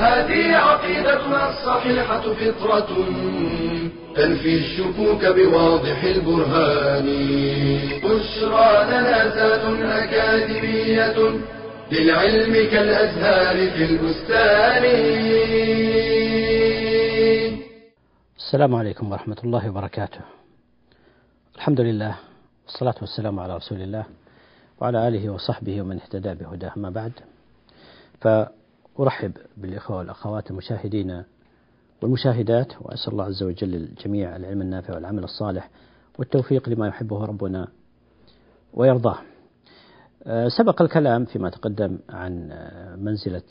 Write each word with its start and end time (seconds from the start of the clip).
هذه 0.00 0.56
عقيدتنا 0.56 1.50
الصحيحة 1.50 2.20
فطرة 2.20 2.90
تنفي 4.16 4.54
الشكوك 4.54 5.26
بواضح 5.26 6.02
البرهان. 6.04 7.06
بشرى 8.04 8.84
لنا 8.90 9.34
ذات 9.34 9.64
أكاديمية 10.02 11.18
للعلم 11.92 12.52
كالأزهار 12.70 13.70
في 13.70 13.84
البستان. 13.84 14.84
السلام 18.36 18.74
عليكم 18.74 19.12
ورحمة 19.12 19.36
الله 19.44 19.70
وبركاته. 19.70 20.20
الحمد 21.56 21.80
لله 21.80 22.14
والصلاة 22.66 22.94
والسلام 23.00 23.40
على 23.40 23.56
رسول 23.56 23.80
الله 23.82 24.04
وعلى 24.80 25.08
آله 25.08 25.30
وصحبه 25.30 25.80
ومن 25.82 25.96
اهتدى 26.00 26.34
بهداه. 26.34 26.72
ما 26.76 26.90
بعد 26.90 27.12
فأرحب 28.96 29.32
بالإخوة 29.56 29.96
والأخوات 29.96 30.50
المشاهدين 30.50 31.22
والمشاهدات 32.02 32.72
وأسأل 32.80 33.12
الله 33.12 33.24
عز 33.24 33.42
وجل 33.42 33.68
للجميع 33.68 34.36
العلم 34.36 34.62
النافع 34.62 34.94
والعمل 34.94 35.24
الصالح 35.24 35.70
والتوفيق 36.18 36.68
لما 36.68 36.88
يحبه 36.88 37.24
ربنا 37.24 37.68
ويرضاه. 38.74 39.18
أه، 40.24 40.48
سبق 40.48 40.82
الكلام 40.82 41.24
فيما 41.24 41.50
تقدم 41.50 41.98
عن 42.08 42.48
أه، 42.52 42.96
منزلة 42.96 43.42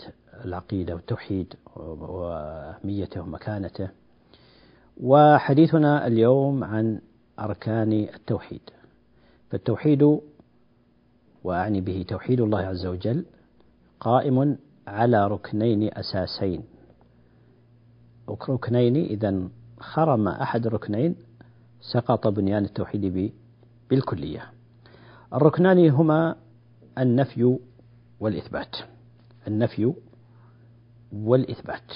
العقيدة 0.46 0.96
والتوحيد 0.96 1.54
وأهميته 1.76 3.22
ومكانته 3.22 3.90
وحديثنا 5.04 6.08
اليوم 6.08 6.64
عن 6.64 7.02
أركان 7.40 7.92
التوحيد. 7.92 8.62
فالتوحيد 9.50 10.20
وأعني 11.44 11.82
به 11.82 12.06
توحيد 12.08 12.42
الله 12.42 12.60
عز 12.60 12.86
وجل 12.86 13.26
قائم 14.00 14.58
على 14.90 15.28
ركنين 15.28 15.90
أساسين. 15.94 16.64
ركنين 18.50 18.96
إذا 18.96 19.50
خرم 19.80 20.28
أحد 20.28 20.66
الركنين 20.66 21.16
سقط 21.82 22.28
بنيان 22.28 22.66
التوحيد 22.66 23.34
بالكلية. 23.90 24.52
الركنان 25.34 25.90
هما 25.90 26.36
النفي 26.98 27.58
والإثبات. 28.20 28.76
النفي 29.48 29.94
والإثبات. 31.14 31.94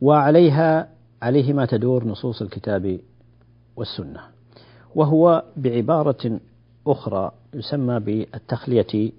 وعليها 0.00 0.88
عليهما 1.22 1.66
تدور 1.66 2.04
نصوص 2.04 2.42
الكتاب 2.42 3.00
والسنة. 3.76 4.20
وهو 4.94 5.44
بعبارة 5.56 6.40
أخرى 6.86 7.32
يسمى 7.54 8.00
بالتخلية 8.00 9.12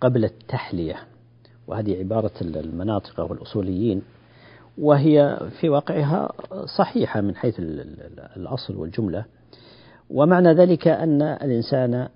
قبل 0.00 0.24
التحلية 0.24 0.96
وهذه 1.66 1.98
عبارة 1.98 2.32
المناطق 2.40 3.20
والأصوليين 3.20 4.02
وهي 4.78 5.40
في 5.60 5.68
واقعها 5.68 6.32
صحيحة 6.78 7.20
من 7.20 7.36
حيث 7.36 7.54
الأصل 8.36 8.76
والجملة. 8.76 9.24
ومعنى 10.10 10.52
ذلك 10.52 10.88
أن 10.88 11.22
الإنسان 11.22 12.08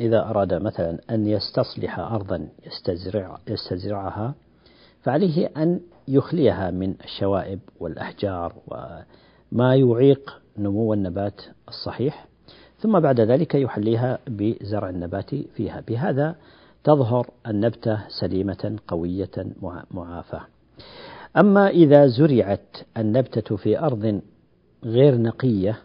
إذا 0.00 0.20
أراد 0.30 0.54
مثلا 0.54 0.98
أن 1.10 1.26
يستصلح 1.26 1.98
أرضا 1.98 2.48
يستزرع 2.66 3.38
يستزرعها 3.48 4.34
فعليه 5.02 5.50
أن 5.56 5.80
يخليها 6.08 6.70
من 6.70 6.94
الشوائب 7.04 7.60
والأحجار 7.80 8.54
وما 8.66 9.74
يعيق 9.74 10.40
نمو 10.58 10.94
النبات 10.94 11.40
الصحيح 11.68 12.26
ثم 12.78 13.00
بعد 13.00 13.20
ذلك 13.20 13.54
يحليها 13.54 14.18
بزرع 14.26 14.88
النبات 14.88 15.34
فيها. 15.34 15.82
بهذا 15.88 16.36
تظهر 16.84 17.30
النبتة 17.46 18.00
سليمة 18.20 18.78
قوية 18.88 19.30
معافاة. 19.90 20.46
أما 21.36 21.68
إذا 21.68 22.06
زرعت 22.06 22.76
النبتة 22.96 23.56
في 23.56 23.78
أرض 23.78 24.20
غير 24.84 25.18
نقية 25.18 25.78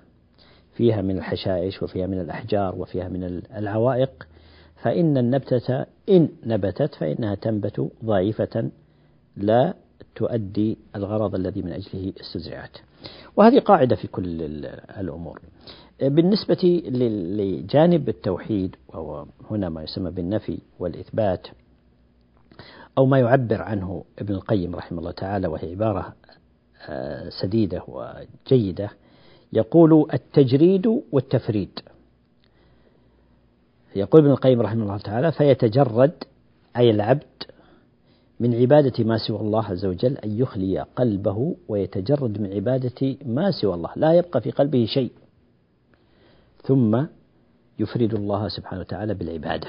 فيها 0.73 1.01
من 1.01 1.17
الحشائش 1.17 1.83
وفيها 1.83 2.07
من 2.07 2.19
الأحجار 2.19 2.75
وفيها 2.75 3.07
من 3.07 3.41
العوائق 3.57 4.27
فإن 4.75 5.17
النبتة 5.17 5.85
إن 6.09 6.29
نبتت 6.45 6.95
فإنها 6.95 7.35
تنبت 7.35 7.91
ضعيفة 8.05 8.69
لا 9.37 9.73
تؤدي 10.15 10.77
الغرض 10.95 11.35
الذي 11.35 11.61
من 11.61 11.71
أجله 11.71 12.13
استزرعت. 12.21 12.77
وهذه 13.35 13.59
قاعدة 13.59 13.95
في 13.95 14.07
كل 14.07 14.25
الأمور. 14.99 15.41
بالنسبة 16.01 16.81
لجانب 17.37 18.09
التوحيد 18.09 18.75
وهو 18.87 19.25
هنا 19.51 19.69
ما 19.69 19.83
يسمى 19.83 20.11
بالنفي 20.11 20.57
والإثبات 20.79 21.47
أو 22.97 23.05
ما 23.05 23.19
يعبر 23.19 23.61
عنه 23.61 24.03
ابن 24.19 24.33
القيم 24.33 24.75
رحمه 24.75 24.99
الله 24.99 25.11
تعالى 25.11 25.47
وهي 25.47 25.71
عبارة 25.71 26.13
آه، 26.89 27.29
سديدة 27.41 27.83
وجيدة 27.87 28.89
يقول 29.53 30.07
التجريد 30.13 31.01
والتفريد. 31.11 31.79
يقول 33.95 34.21
ابن 34.21 34.31
القيم 34.31 34.61
رحمه 34.61 34.83
الله 34.83 34.97
تعالى 34.97 35.31
فيتجرد 35.31 36.11
أي 36.77 36.89
العبد 36.89 37.23
من 38.39 38.55
عبادة 38.55 39.03
ما 39.03 39.17
سوى 39.17 39.39
الله 39.39 39.65
عز 39.65 39.85
وجل 39.85 40.17
أن 40.17 40.39
يخلي 40.39 40.85
قلبه 40.95 41.55
ويتجرد 41.67 42.41
من 42.41 42.53
عبادة 42.53 43.15
ما 43.25 43.51
سوى 43.51 43.73
الله. 43.73 43.89
لا 43.95 44.13
يبقى 44.13 44.41
في 44.41 44.51
قلبه 44.51 44.85
شيء. 44.85 45.11
ثم 46.63 47.05
يفرد 47.79 48.13
الله 48.13 48.47
سبحانه 48.47 48.81
وتعالى 48.81 49.13
بالعبادة 49.13 49.67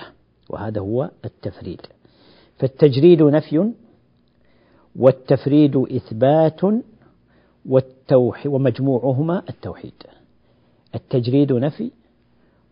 وهذا 0.49 0.81
هو 0.81 1.10
التفريد. 1.25 1.81
فالتجريد 2.59 3.22
نفي 3.22 3.72
والتفريد 4.97 5.77
إثبات 5.77 6.60
والتوحيد 7.66 8.53
ومجموعهما 8.53 9.43
التوحيد. 9.48 10.03
التجريد 10.94 11.53
نفي 11.53 11.91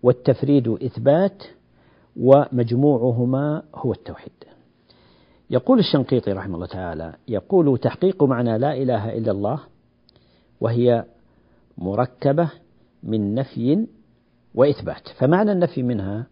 والتفريد 0.03 0.69
إثبات 0.69 1.43
ومجموعهما 2.17 3.63
هو 3.75 3.93
التوحيد. 3.93 4.33
يقول 5.51 5.79
الشنقيطي 5.79 6.33
رحمه 6.33 6.55
الله 6.55 6.67
تعالى 6.67 7.15
يقول 7.29 7.79
تحقيق 7.79 8.23
معنى 8.23 8.59
لا 8.59 8.77
إله 8.77 9.19
إلا 9.19 9.33
الله 9.33 9.61
وهي 10.61 11.05
مركبة 11.79 12.51
من 13.03 13.35
نفي 13.35 13.87
وإثبات 14.57 15.09
فمعنى 15.09 15.53
النفي 15.53 15.83
منها 15.83 16.27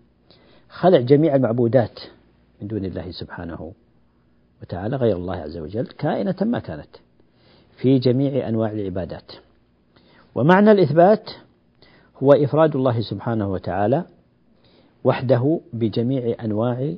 خلع 0.69 1.01
جميع 1.01 1.35
المعبودات 1.35 2.01
من 2.63 2.69
دون 2.69 2.85
الله 2.85 3.11
سبحانه 3.11 3.73
وتعالى 4.63 4.97
غير 4.97 5.17
الله 5.17 5.37
عز 5.37 5.59
وجل 5.59 5.87
كائنة 5.87 6.37
ما 6.41 6.59
كانت 6.59 6.97
في 7.77 7.99
جميع 7.99 8.49
أنواع 8.49 8.73
العبادات 8.73 9.33
ومعنى 10.35 10.73
الإثبات 10.73 11.31
هو 12.23 12.33
إفراد 12.33 12.77
الله 12.77 13.01
سبحانه 13.01 13.53
وتعالى 13.53 14.05
وحده 15.05 15.61
بجميع 15.73 16.45
أنواع 16.45 16.95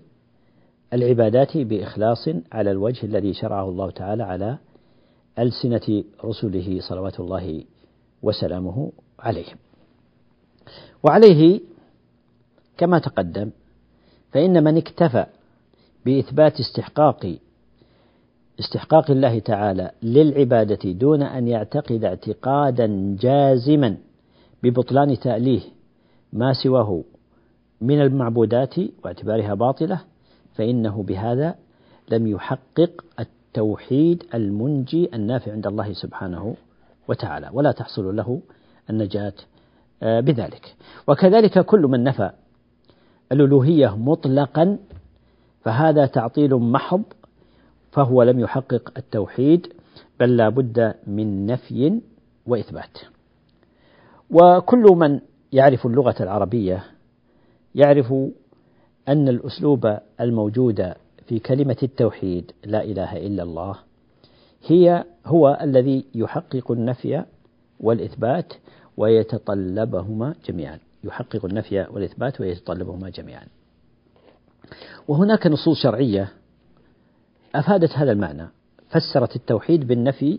العبادات 0.93 1.57
بإخلاص 1.57 2.29
على 2.53 2.71
الوجه 2.71 3.07
الذي 3.07 3.35
شرعه 3.35 3.69
الله 3.69 3.91
تعالى 3.91 4.23
على 4.23 4.59
ألسنة 5.39 6.05
رسله 6.25 6.81
صلوات 6.81 7.21
الله 7.21 7.65
وسلامه 8.23 8.93
عليهم. 9.19 9.66
وعليه 11.03 11.61
كما 12.79 12.99
تقدم 12.99 13.51
فإن 14.33 14.65
من 14.65 14.77
اكتفى 14.77 15.27
بإثبات 16.07 16.61
استحقاق 16.61 17.37
استحقاق 18.61 19.11
الله 19.11 19.39
تعالى 19.39 19.91
للعبادة 20.03 20.93
دون 20.93 21.23
أن 21.23 21.49
يعتقد 21.49 22.05
اعتقادا 22.05 23.17
جازما 23.21 23.97
ببطلان 24.63 25.19
تأليه 25.19 25.61
ما 26.33 26.53
سواه 26.53 27.03
من 27.81 28.01
المعبودات 28.03 28.75
واعتبارها 29.05 29.55
باطلة 29.55 30.01
فإنه 30.55 31.03
بهذا 31.03 31.55
لم 32.11 32.27
يحقق 32.27 33.05
التوحيد 33.21 34.25
المنجي 34.35 35.11
النافع 35.15 35.53
عند 35.53 35.67
الله 35.67 35.93
سبحانه 35.93 36.57
وتعالى. 37.09 37.51
ولا 37.53 37.73
تحصل 37.73 38.17
له 38.17 38.41
النجاة 38.91 39.33
بذلك. 40.03 40.75
وكذلك 41.09 41.59
كل 41.59 41.81
من 41.81 42.05
نفى 42.05 42.31
الألوهية 43.33 43.97
مطلقا 43.97 44.79
فهذا 45.61 46.07
تعطيل 46.07 46.55
محض 46.55 47.03
فهو 47.93 48.23
لم 48.23 48.41
يحقق 48.41 48.93
التوحيد 48.97 49.73
بل 50.21 50.37
لا 50.37 50.49
بد 50.49 50.95
من 51.07 51.47
نفي 51.47 52.01
وإثبات. 52.47 52.99
وكل 54.31 54.83
من 54.83 55.21
يعرف 55.53 55.87
اللغة 55.87 56.15
العربية 56.21 56.85
يعرف 57.75 58.15
أن 59.09 59.29
الأسلوب 59.29 59.99
الموجود 60.21 60.93
في 61.27 61.39
كلمة 61.39 61.77
التوحيد 61.83 62.53
لا 62.65 62.85
إله 62.85 63.17
إلا 63.17 63.43
الله 63.43 63.79
هي 64.67 65.05
هو 65.27 65.59
الذي 65.63 66.05
يحقق 66.15 66.73
النفي 66.73 67.25
والإثبات 67.81 68.53
ويتطلبهما 68.97 70.35
جميعا. 70.49 70.79
يحقق 71.05 71.45
النفي 71.45 71.87
والإثبات 71.91 72.41
ويتطلبهما 72.41 73.11
جميعا. 73.11 73.47
وهناك 75.09 75.47
نصوص 75.47 75.83
شرعية 75.83 76.33
أفادت 77.55 77.93
هذا 77.93 78.13
المعنى. 78.13 78.49
فسرت 78.89 79.37
التوحيد 79.37 79.87
بالنفي 79.87 80.39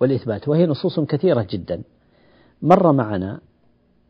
والإثبات 0.00 0.48
وهي 0.48 0.66
نصوص 0.66 1.00
كثيرة 1.00 1.46
جدا. 1.50 1.82
مر 2.62 2.92
معنا 2.92 3.40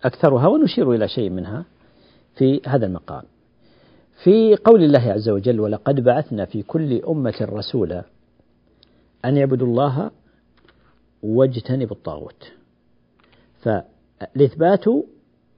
أكثرها 0.05 0.47
ونشير 0.47 0.93
إلى 0.93 1.09
شيء 1.09 1.31
منها 1.31 1.65
في 2.35 2.61
هذا 2.67 2.87
المقام. 2.87 3.23
في 4.25 4.57
قول 4.57 4.85
الله 4.85 5.13
عز 5.13 5.29
وجل 5.29 5.61
ولقد 5.61 6.01
بعثنا 6.01 6.45
في 6.45 6.63
كل 6.63 7.03
أمة 7.03 7.35
رسولا 7.41 8.05
أن 9.25 9.37
يعبدوا 9.37 9.67
الله 9.67 10.11
واجتنبوا 11.23 11.97
الطاغوت. 11.97 12.53
فالإثبات 13.65 14.85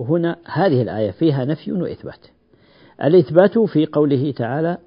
هنا 0.01 0.37
هذه 0.45 0.83
الآية 0.83 1.11
فيها 1.11 1.45
نفي 1.45 1.73
وإثبات. 1.73 2.27
الإثبات 3.05 3.59
في 3.59 3.87
قوله 3.87 4.33
تعالى 4.33 4.79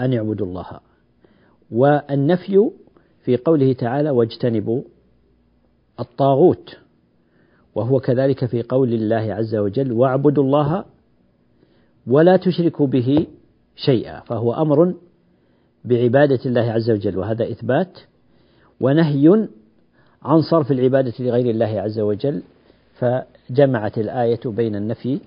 أن 0.00 0.12
يعبدوا 0.12 0.46
الله 0.46 0.80
والنفي 1.70 2.70
في 3.24 3.36
قوله 3.36 3.72
تعالى 3.72 4.10
واجتنبوا 4.10 4.82
الطاغوت 6.00 6.76
وهو 7.74 8.00
كذلك 8.00 8.44
في 8.44 8.62
قول 8.62 8.94
الله 8.94 9.34
عز 9.34 9.54
وجل 9.54 9.92
واعبدوا 9.92 10.44
الله 10.44 10.84
ولا 12.06 12.36
تشركوا 12.36 12.86
به 12.86 13.26
شيئا 13.76 14.20
فهو 14.20 14.52
أمر 14.52 14.94
بعبادة 15.84 16.40
الله 16.46 16.72
عز 16.72 16.90
وجل 16.90 17.18
وهذا 17.18 17.50
إثبات 17.50 17.98
ونهي 18.80 19.48
عن 20.22 20.40
صرف 20.42 20.70
العبادة 20.70 21.12
لغير 21.20 21.50
الله 21.50 21.80
عز 21.80 22.00
وجل 22.00 22.42
فجمعت 22.94 23.98
الآية 23.98 24.40
بين 24.46 24.76
النفي 24.76 25.20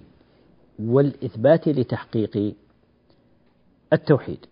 والإثبات 0.80 1.68
لتحقيق 1.68 2.54
التوحيد. 3.94 4.46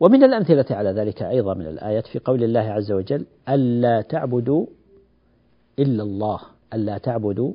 ومن 0.00 0.24
الأمثلة 0.24 0.64
على 0.70 0.90
ذلك 0.90 1.22
أيضا 1.22 1.54
من 1.54 1.66
الآيات 1.66 2.06
في 2.06 2.18
قول 2.18 2.44
الله 2.44 2.60
عز 2.60 2.92
وجل 2.92 3.26
ألا 3.48 4.00
تعبدوا 4.00 4.66
إلا 5.78 6.02
الله 6.02 6.40
ألا 6.74 6.98
تعبدوا 6.98 7.52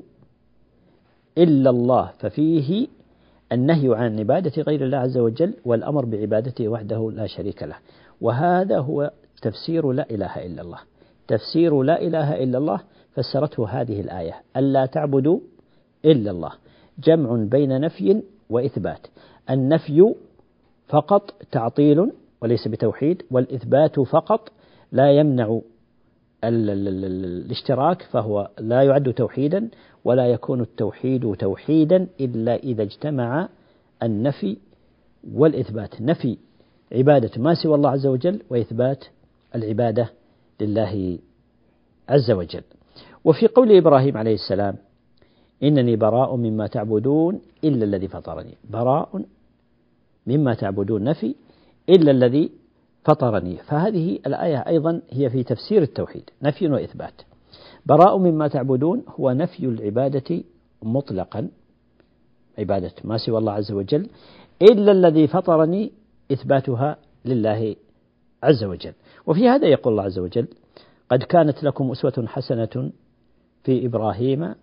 إلا 1.38 1.70
الله. 1.70 2.12
ففيه 2.20 2.88
النهي 3.52 3.96
عن 3.96 4.20
عبادة 4.20 4.62
غير 4.62 4.86
الله 4.86 4.98
عز 4.98 5.18
وجل 5.18 5.54
والأمر 5.66 6.06
بعبادته 6.06 6.68
وحده 6.68 7.12
لا 7.12 7.28
شريك 7.28 7.64
له. 7.64 7.76
وهذا 8.22 8.80
هو 8.80 9.12
تفسير 9.42 9.92
لا 9.92 10.10
إله 10.10 10.46
إلا 10.46 10.62
الله. 10.62 10.80
تفسير 11.32 11.82
لا 11.82 12.02
إله 12.02 12.44
إلا 12.44 12.58
الله 12.58 12.80
فسرته 13.16 13.68
هذه 13.68 14.02
الآية 14.02 14.34
ألا 14.58 14.86
تعبدوا 14.86 15.40
إلا 16.06 16.32
الله 16.32 16.52
جمع 17.04 17.44
بين 17.52 17.82
نفي 17.82 18.24
وإثبات. 18.50 19.08
النفي 19.50 20.14
فقط 20.88 21.34
تعطيل 21.52 22.12
وليس 22.42 22.68
بتوحيد 22.68 23.24
والإثبات 23.32 24.00
فقط 24.00 24.52
لا 24.92 25.12
يمنع 25.12 25.60
الاشتراك 26.44 28.02
فهو 28.02 28.50
لا 28.60 28.82
يعد 28.84 29.14
توحيدا 29.14 29.70
ولا 30.06 30.28
يكون 30.28 30.62
التوحيد 30.62 31.36
توحيدا 31.36 32.08
إلا 32.20 32.56
إذا 32.56 32.84
اجتمع 32.84 33.50
النفي 34.04 34.58
والإثبات. 35.34 36.02
نفي 36.02 36.38
عبادة 36.92 37.32
ما 37.38 37.54
سوى 37.54 37.76
الله 37.76 37.90
عز 37.90 38.08
وجل 38.08 38.42
وإثبات 38.50 39.06
العبادة 39.56 40.10
لله 40.62 41.20
عز 42.10 42.32
وجل. 42.32 42.64
وفي 43.26 43.48
قول 43.48 43.78
إبراهيم 43.78 44.18
عليه 44.18 44.34
السلام 44.34 44.76
إنني 45.64 45.96
براء 45.96 46.36
مما 46.36 46.68
تعبدون 46.68 47.42
إلا 47.64 47.84
الذي 47.86 48.08
فطرني. 48.08 48.54
براء 48.70 49.22
مما 50.28 50.54
تعبدون 50.54 51.04
نفي 51.04 51.36
إلا 51.90 52.12
الذي 52.12 52.52
فطرني. 53.06 53.56
فهذه 53.58 54.20
الآية 54.28 54.58
أيضا 54.68 55.02
هي 55.10 55.30
في 55.30 55.44
تفسير 55.44 55.82
التوحيد 55.82 56.30
نفي 56.42 56.68
وإثبات. 56.68 57.18
براء 57.86 58.18
مما 58.18 58.48
تعبدون 58.48 59.04
هو 59.20 59.32
نفي 59.32 59.66
العبادة 59.66 60.44
مطلقا 60.84 61.50
عبادة 62.60 62.94
ما 63.04 63.18
سوى 63.18 63.38
الله 63.38 63.52
عز 63.52 63.72
وجل 63.72 64.10
إلا 64.62 64.92
الذي 64.92 65.28
فطرني 65.28 65.92
إثباتها 66.32 66.98
لله 67.26 67.76
عز 68.44 68.64
وجل. 68.64 68.94
وفي 69.28 69.50
هذا 69.50 69.68
يقول 69.68 69.94
الله 69.94 70.04
عز 70.04 70.20
وجل 70.20 70.48
قد 71.10 71.24
كانت 71.24 71.64
لكم 71.64 71.92
أسوة 71.92 72.26
حسنة 72.28 72.92
في 73.64 73.86
إبراهيم 73.86 74.56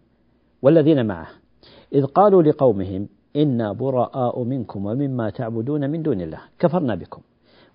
والذين 0.63 1.07
معه 1.07 1.29
إذ 1.93 2.05
قالوا 2.05 2.43
لقومهم 2.43 3.09
إنا 3.37 3.73
براء 3.73 4.45
منكم 4.45 4.87
ومما 4.87 5.31
تعبدون 5.31 5.91
من 5.91 6.03
دون 6.03 6.21
الله 6.21 6.41
كفرنا 6.59 6.95
بكم 6.95 7.23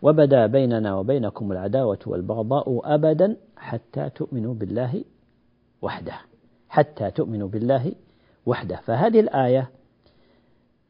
وبدا 0.02 0.46
بيننا 0.48 0.96
وبينكم 0.96 1.52
العداوة 1.52 2.00
والبغضاء 2.06 2.82
أبدا 2.84 3.38
حتى 3.58 4.10
تؤمنوا 4.10 4.54
بالله 4.54 5.04
وحده 5.82 6.14
حتى 6.74 7.12
تؤمنوا 7.12 7.48
بالله 7.48 7.92
وحده. 8.46 8.76
فهذه 8.76 9.20
الآية 9.20 9.70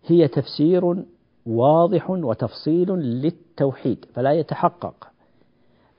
هي 0.06 0.28
تفسير 0.28 1.04
واضح 1.46 2.10
وتفصيل 2.10 2.92
للتوحيد 2.92 4.06
فلا 4.14 4.34
يتحقق. 4.34 5.13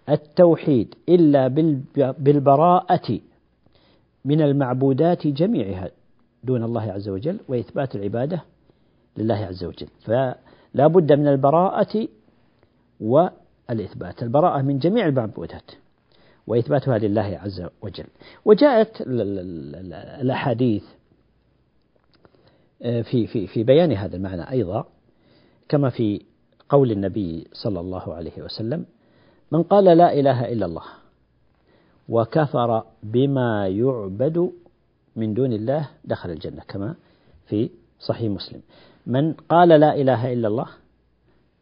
التوحيد 0.09 0.95
إلا 1.09 1.49
بالبراءة 1.97 3.21
من 4.25 4.41
المعبودات 4.43 5.27
جميعها 5.27 5.91
دون 6.45 6.65
الله 6.65 6.93
عز 6.93 7.09
وجل 7.09 7.41
وإثبات 7.49 7.97
العبادة 7.97 8.43
لله 9.17 9.35
عز 9.35 9.65
وجل. 9.65 9.87
فلا 10.01 10.87
بد 10.87 11.13
من 11.13 11.29
البراءة 11.29 12.09
والإثبات. 13.01 14.23
البراءة 14.23 14.63
من 14.63 14.79
جميع 14.79 15.07
المعبودات 15.07 15.71
وإثباتها 16.47 16.99
لله 16.99 17.41
عز 17.43 17.67
وجل. 17.83 18.07
وجاءت 18.45 19.03
الأحاديث 20.21 20.85
آه، 22.83 23.03
في 23.03 23.27
في 23.27 23.47
في 23.47 23.63
بيان 23.65 23.93
هذا 23.93 24.17
المعنى 24.17 24.51
أيضا 24.51 24.87
كما 25.69 25.91
في 25.91 26.21
قول 26.69 26.91
النبي 26.91 27.49
صلى 27.53 27.81
الله 27.81 28.15
عليه 28.15 28.43
وسلم 28.43 28.87
من 29.55 29.63
قال 29.63 29.85
لا 29.85 30.13
إله 30.13 30.53
إلا 30.53 30.67
الله 30.67 30.83
وكفر 32.09 32.83
بما 33.03 33.69
يعبد 33.69 34.51
من 35.17 35.35
دون 35.35 35.53
الله 35.53 35.89
دخل 36.05 36.31
الجنة 36.31 36.63
كما 36.69 36.95
في 37.47 37.71
صحيح 38.01 38.31
مسلم. 38.31 38.61
من 39.07 39.33
قال 39.33 39.69
لا 39.69 39.95
إله 39.95 40.33
إلا 40.33 40.49
الله 40.49 40.69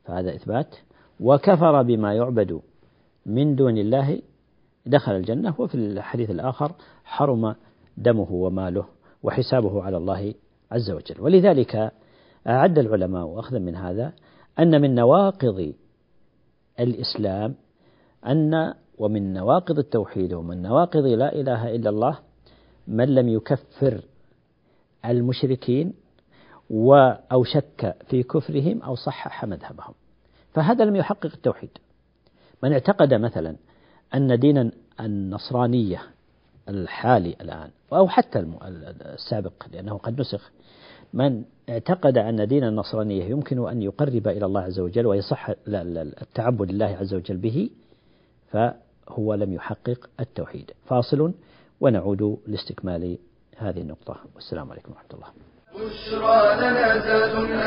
فهذا 0.05 0.35
إثبات. 0.35 0.75
وكفر 1.21 1.83
بما 1.83 2.15
يعبد 2.15 2.61
من 3.27 3.57
دون 3.57 3.79
الله 3.79 4.23
دخل 4.87 5.13
الجنة 5.13 5.55
وفي 5.59 5.75
الحديث 5.75 6.31
الآخر 6.31 6.73
حرم 7.05 7.55
دمه 7.97 8.33
وماله 8.33 8.85
وحسابه 9.23 9.83
على 9.83 9.97
الله 9.97 10.35
عز 10.73 10.91
وجل. 10.91 11.21
ولذلك 11.21 11.93
أعد 12.47 12.79
العلماء 12.79 13.25
وأخذا 13.27 13.59
من 13.59 13.77
هذا 13.77 14.13
أن 14.59 14.81
من 14.81 14.95
نواقض 14.95 15.73
الإسلام 16.81 17.55
أن 18.27 18.75
ومن 18.99 19.33
نواقض 19.33 19.79
التوحيد 19.79 20.33
ومن 20.33 20.63
نواقض 20.63 21.07
لا 21.07 21.33
إله 21.33 21.75
إلا 21.75 21.91
الله 21.91 22.19
من 22.89 23.15
لم 23.15 23.29
يكفر 23.29 24.01
المشركين 25.05 25.93
أو 27.33 27.45
شك 27.45 27.97
في 28.09 28.23
كفرهم 28.23 28.83
أو 28.83 28.95
صحح 28.95 29.45
مذهبهم. 29.45 29.95
فهذا 30.53 30.85
لم 30.85 30.97
يحقق 30.97 31.31
التوحيد. 31.35 31.71
من 32.63 32.73
اعتقد 32.73 33.15
مثلا 33.15 33.57
أن 34.15 34.39
دين 34.39 34.71
النصرانية 35.01 36.03
الحالي 36.69 37.37
الآن 37.41 37.71
أو 37.93 38.09
حتى 38.09 38.47
السابق 39.05 39.53
لأنه 39.73 39.99
قد 39.99 40.21
نسخ 40.21 40.51
من 41.13 41.45
اعتقد 41.69 42.19
أن 42.19 42.49
دين 42.49 42.65
النصرانية 42.65 43.25
يمكن 43.25 43.69
أن 43.69 43.83
يقرب 43.83 44.29
إلى 44.29 44.47
الله 44.47 44.61
عز 44.61 44.81
وجل 44.81 45.07
ويصح 45.07 45.51
التعبد 45.69 46.73
لله 46.73 46.87
عز 46.87 47.15
وجل 47.15 47.37
به 47.37 47.71
فهو 48.53 49.35
لم 49.35 49.53
يحقق 49.53 50.11
التوحيد. 50.21 50.71
فاصل 50.87 51.33
ونعود 51.81 52.39
لاستكمال 52.47 53.19
هذه 53.57 53.81
النقطة. 53.81 54.17
والسلام 54.35 54.71
عليكم 54.71 54.93
ورحمة 54.93 55.11
الله. 55.15 55.27
بشرى 55.75 56.57
لنا 56.61 56.99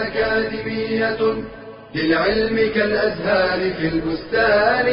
أكاديمية 0.07 1.43
للعلم 1.95 2.73
كالأزهار 2.73 3.73
في 3.73 3.87
البستان. 3.87 4.87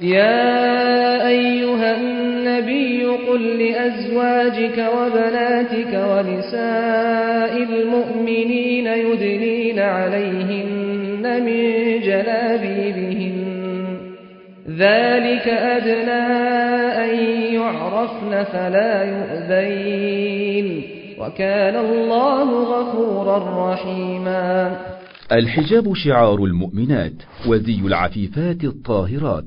يا 0.00 1.28
أيها 1.28 2.23
النبي 2.54 3.04
قل 3.04 3.42
لأزواجك 3.42 4.86
وبناتك 4.96 5.92
ونساء 5.94 7.62
المؤمنين 7.62 8.86
يدنين 8.86 9.78
عليهن 9.78 11.42
من 11.42 12.00
جلابيبهن. 12.00 13.44
ذلك 14.68 15.48
أدنى 15.48 16.26
أن 17.04 17.14
يعرفن 17.54 18.44
فلا 18.44 19.04
يؤذين. 19.04 20.82
وكان 21.18 21.76
الله 21.76 22.64
غفورا 22.64 23.72
رحيما. 23.72 24.76
الحجاب 25.32 25.94
شعار 25.94 26.44
المؤمنات 26.44 27.12
وزي 27.48 27.80
العفيفات 27.86 28.64
الطاهرات. 28.64 29.44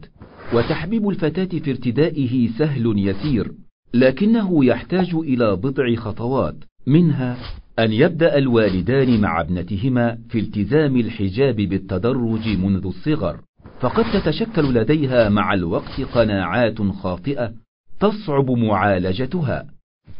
وتحبيب 0.53 1.09
الفتاة 1.09 1.59
في 1.59 1.71
ارتدائه 1.71 2.47
سهل 2.47 2.93
يسير 2.97 3.51
لكنه 3.93 4.65
يحتاج 4.65 5.15
إلى 5.15 5.55
بضع 5.55 5.95
خطوات 5.95 6.55
منها 6.87 7.37
أن 7.79 7.91
يبدأ 7.91 8.37
الوالدان 8.37 9.21
مع 9.21 9.41
ابنتهما 9.41 10.17
في 10.29 10.39
التزام 10.39 10.97
الحجاب 10.97 11.55
بالتدرج 11.55 12.47
منذ 12.47 12.85
الصغر. 12.85 13.39
فقد 13.79 14.05
تتشكل 14.13 14.73
لديها 14.73 15.29
مع 15.29 15.53
الوقت 15.53 16.01
قناعات 16.01 16.81
خاطئة 16.81 17.53
تصعب 17.99 18.51
معالجتها. 18.51 19.65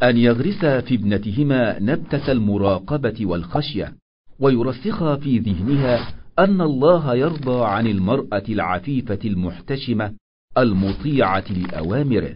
أن 0.03 0.17
يغرسا 0.17 0.81
في 0.81 0.95
ابنتهما 0.95 1.79
نبتة 1.79 2.31
المراقبة 2.31 3.25
والخشية 3.25 3.93
ويرسخا 4.39 5.15
في 5.15 5.39
ذهنها 5.39 6.16
أن 6.39 6.61
الله 6.61 7.15
يرضى 7.15 7.65
عن 7.65 7.87
المرأة 7.87 8.43
العفيفة 8.49 9.19
المحتشمة 9.25 10.13
المطيعة 10.57 11.45
لأوامره 11.51 12.35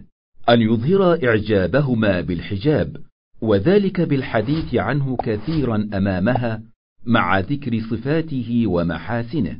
أن 0.49 0.61
يظهر 0.61 1.27
إعجابهما 1.27 2.21
بالحجاب 2.21 2.97
وذلك 3.41 4.01
بالحديث 4.01 4.75
عنه 4.75 5.17
كثيرا 5.23 5.89
أمامها 5.93 6.61
مع 7.05 7.39
ذكر 7.39 7.79
صفاته 7.79 8.63
ومحاسنه. 8.67 9.57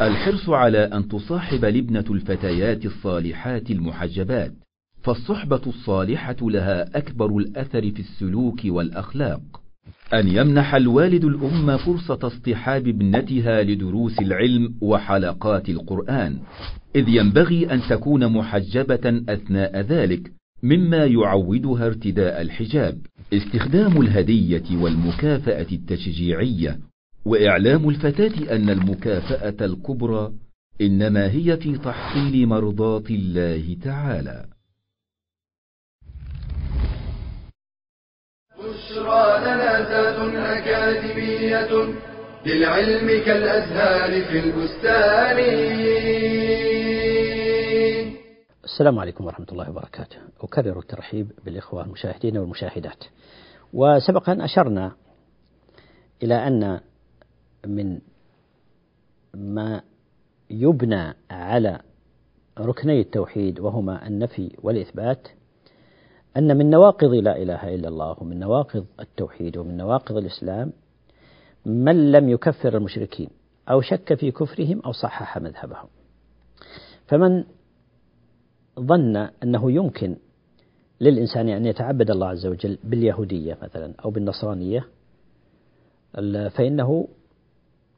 الحرص 0.00 0.48
على 0.48 0.78
أن 0.78 1.08
تصاحب 1.08 1.64
لبنة 1.64 2.04
الفتيات 2.10 2.84
الصالحات 2.86 3.70
المحجبات 3.70 4.52
فالصحبة 5.02 5.60
الصالحة 5.66 6.36
لها 6.40 6.98
أكبر 6.98 7.36
الأثر 7.36 7.90
في 7.90 8.00
السلوك 8.00 8.60
والأخلاق. 8.64 9.61
أن 10.14 10.28
يمنح 10.28 10.74
الوالد 10.74 11.24
الأم 11.24 11.76
فرصة 11.76 12.18
اصطحاب 12.22 12.88
ابنتها 12.88 13.62
لدروس 13.62 14.18
العلم 14.18 14.74
وحلقات 14.80 15.68
القرآن 15.68 16.38
إذ 16.96 17.08
ينبغي 17.08 17.72
أن 17.72 17.80
تكون 17.90 18.32
محجبة 18.32 19.22
أثناء 19.28 19.80
ذلك 19.80 20.32
مما 20.62 21.04
يعودها 21.04 21.86
ارتداء 21.86 22.42
الحجاب. 22.42 22.98
استخدام 23.32 24.00
الهدية 24.00 24.76
والمكافأة 24.82 25.66
التشجيعية 25.72 26.78
وإعلام 27.24 27.88
الفتاة 27.88 28.56
أن 28.56 28.70
المكافأة 28.70 29.66
الكبرى 29.66 30.32
إنما 30.80 31.30
هي 31.30 31.56
في 31.56 31.78
تحصيل 31.78 32.46
مرضاة 32.46 33.04
الله 33.10 33.76
تعالى. 33.82 34.44
بشرى 38.62 39.40
لنا 39.40 40.58
أكاديمية 40.58 41.94
للعلم 42.46 43.24
كالأزهار 43.24 44.24
في 44.24 44.38
البستان. 44.38 45.38
السلام 48.64 48.98
عليكم 48.98 49.24
ورحمة 49.24 49.46
الله 49.52 49.70
وبركاته. 49.70 50.16
أكرر 50.40 50.78
الترحيب 50.78 51.32
بالإخوة 51.44 51.84
المشاهدين 51.84 52.38
والمشاهدات. 52.38 53.04
وسبق 53.72 54.30
أن 54.30 54.40
أشرنا 54.40 54.92
إلى 56.22 56.34
أن 56.34 56.80
من 57.66 57.98
ما 59.34 59.82
يبنى 60.50 61.14
على 61.30 61.80
ركني 62.58 63.00
التوحيد 63.00 63.60
وهما 63.60 64.06
النفي 64.06 64.56
والإثبات 64.62 65.28
أن 66.36 66.56
من 66.56 66.70
نواقض 66.70 67.14
لا 67.14 67.42
إله 67.42 67.74
إلا 67.74 67.88
الله 67.88 68.16
ومن 68.20 68.38
نواقض 68.38 68.86
التوحيد 69.00 69.56
ومن 69.56 69.76
نواقض 69.76 70.16
الإسلام 70.16 70.72
من 71.66 72.12
لم 72.12 72.28
يكفر 72.28 72.76
المشركين 72.76 73.28
أو 73.70 73.80
شك 73.80 74.14
في 74.14 74.30
كفرهم 74.30 74.80
أو 74.80 74.92
صحح 74.92 75.38
مذهبهم 75.38 75.88
فمن 77.06 77.44
ظن 78.80 79.16
أنه 79.16 79.72
يمكن 79.72 80.16
للإنسان 81.00 81.48
أن 81.48 81.66
يتعبد 81.66 82.10
الله 82.10 82.28
عز 82.28 82.46
وجل 82.46 82.78
باليهودية 82.84 83.58
مثلا 83.62 83.92
أو 84.04 84.10
بالنصرانية 84.10 84.86
فإنه 86.50 87.08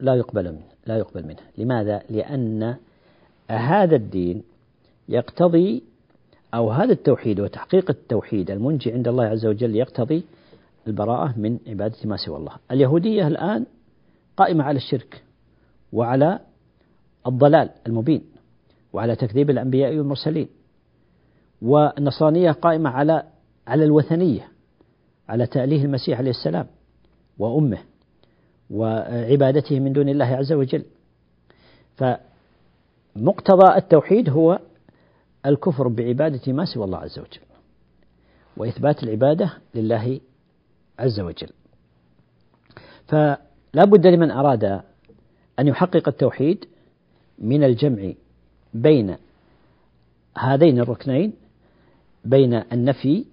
لا 0.00 0.14
يقبل 0.14 0.52
منه 0.52 0.66
لا 0.86 0.96
يقبل 0.96 1.26
منه 1.26 1.40
لماذا؟ 1.58 2.02
لأن 2.10 2.76
هذا 3.50 3.96
الدين 3.96 4.42
يقتضي 5.08 5.82
أو 6.54 6.70
هذا 6.70 6.92
التوحيد 6.92 7.40
وتحقيق 7.40 7.90
التوحيد 7.90 8.50
المنجي 8.50 8.92
عند 8.92 9.08
الله 9.08 9.24
عز 9.24 9.46
وجل 9.46 9.76
يقتضي 9.76 10.24
البراءة 10.86 11.34
من 11.38 11.58
عبادة 11.66 11.96
ما 12.04 12.16
سوى 12.16 12.36
الله. 12.36 12.52
اليهودية 12.70 13.26
الآن 13.26 13.66
قائمة 14.36 14.64
على 14.64 14.76
الشرك 14.76 15.22
وعلى 15.92 16.38
الضلال 17.26 17.70
المبين 17.86 18.22
وعلى 18.92 19.16
تكذيب 19.16 19.50
الأنبياء 19.50 19.96
والمرسلين. 19.96 20.48
والنصرانية 21.62 22.50
قائمة 22.50 22.90
على 22.90 23.22
على 23.66 23.84
الوثنية 23.84 24.48
على 25.28 25.46
تأليه 25.46 25.84
المسيح 25.84 26.18
عليه 26.18 26.30
السلام 26.30 26.66
وأمه 27.38 27.78
وعبادته 28.70 29.80
من 29.80 29.92
دون 29.92 30.08
الله 30.08 30.26
عز 30.26 30.52
وجل. 30.52 30.84
فمقتضى 31.96 33.76
التوحيد 33.76 34.30
هو 34.30 34.58
الكفر 35.46 35.88
بعبادة 35.88 36.52
ما 36.52 36.64
سوى 36.64 36.84
الله 36.84 36.98
عز 36.98 37.18
وجل 37.18 37.40
وإثبات 38.56 39.02
العبادة 39.02 39.52
لله 39.74 40.20
عز 40.98 41.20
وجل. 41.20 41.50
فلا 43.06 43.84
بد 43.84 44.06
لمن 44.06 44.30
أراد 44.30 44.64
أن 45.58 45.68
يحقق 45.68 46.08
التوحيد 46.08 46.64
من 47.38 47.64
الجمع 47.64 48.12
بين 48.74 49.16
هذين 50.38 50.78
الركنين 50.78 51.32
بين 52.24 52.54
النفي 52.54 53.24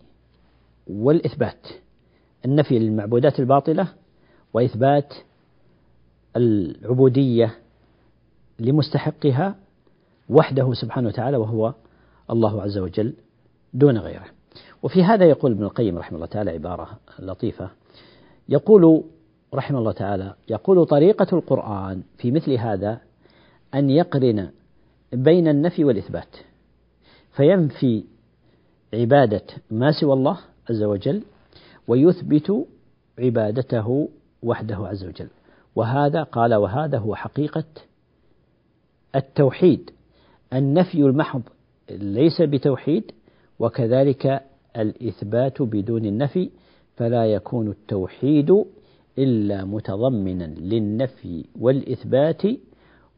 والإثبات. 0.87 1.67
النفي 2.45 2.79
للمعبودات 2.79 3.39
الباطلة 3.39 3.87
وإثبات 4.53 5.13
العبودية 6.35 7.57
لمستحقها 8.59 9.55
وحده 10.29 10.73
سبحانه 10.73 11.07
وتعالى 11.07 11.37
وهو 11.37 11.73
الله 12.31 12.61
عز 12.61 12.77
وجل 12.77 13.13
دون 13.73 13.97
غيره. 13.97 14.25
وفي 14.83 15.03
هذا 15.03 15.25
يقول 15.25 15.51
ابن 15.51 15.63
القيم 15.63 15.97
رحمه 15.97 16.15
الله 16.15 16.27
تعالى 16.27 16.51
عبارة 16.51 16.99
لطيفة 17.19 17.69
يقول 18.49 19.03
رحمه 19.53 19.79
الله 19.79 19.91
تعالى 19.91 20.33
يقول 20.49 20.85
طريقة 20.85 21.27
القرآن 21.33 22.03
في 22.17 22.31
مثل 22.31 22.51
هذا 22.51 22.99
أن 23.75 23.89
يقرن 23.89 24.49
بين 25.13 25.47
النفي 25.47 25.83
والإثبات 25.83 26.37
فينفي 27.31 28.03
عبادة 28.93 29.43
ما 29.71 29.91
سوى 29.91 30.13
الله 30.13 30.39
عز 30.69 30.83
وجل 30.83 31.23
ويثبت 31.87 32.65
عبادته 33.19 34.09
وحده 34.43 34.75
عز 34.75 35.05
وجل 35.05 35.27
وهذا 35.75 36.23
قال 36.23 36.55
وهذا 36.55 36.97
هو 36.97 37.15
حقيقة 37.15 37.63
التوحيد 39.15 39.91
النفي 40.53 40.97
المحض 40.97 41.41
ليس 41.99 42.41
بتوحيد 42.41 43.11
وكذلك 43.59 44.43
الإثبات 44.77 45.61
بدون 45.61 46.05
النفي 46.05 46.49
فلا 46.95 47.25
يكون 47.25 47.67
التوحيد 47.67 48.65
إلا 49.17 49.65
متضمنا 49.65 50.43
للنفي 50.43 51.45
والإثبات 51.59 52.41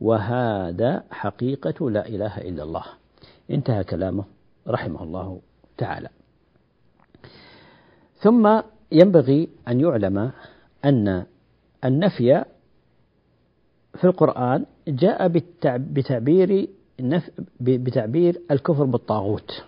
وهذا 0.01 1.03
حقيقة 1.11 1.89
لا 1.89 2.07
إله 2.07 2.37
إلا 2.37 2.63
الله. 2.63 2.85
انتهى 3.51 3.83
كلامه 3.83 4.23
رحمه 4.67 5.03
الله 5.03 5.39
تعالى. 5.77 6.09
ثم 8.15 8.61
ينبغي 8.91 9.49
أن 9.67 9.79
يعلم 9.79 10.31
أن 10.85 11.25
النفي 11.85 12.43
في 13.95 14.03
القرآن 14.03 14.65
جاء 14.87 15.27
بتعبير 15.65 16.69
بتعبير 17.59 18.41
الكفر 18.51 18.83
بالطاغوت 18.83 19.63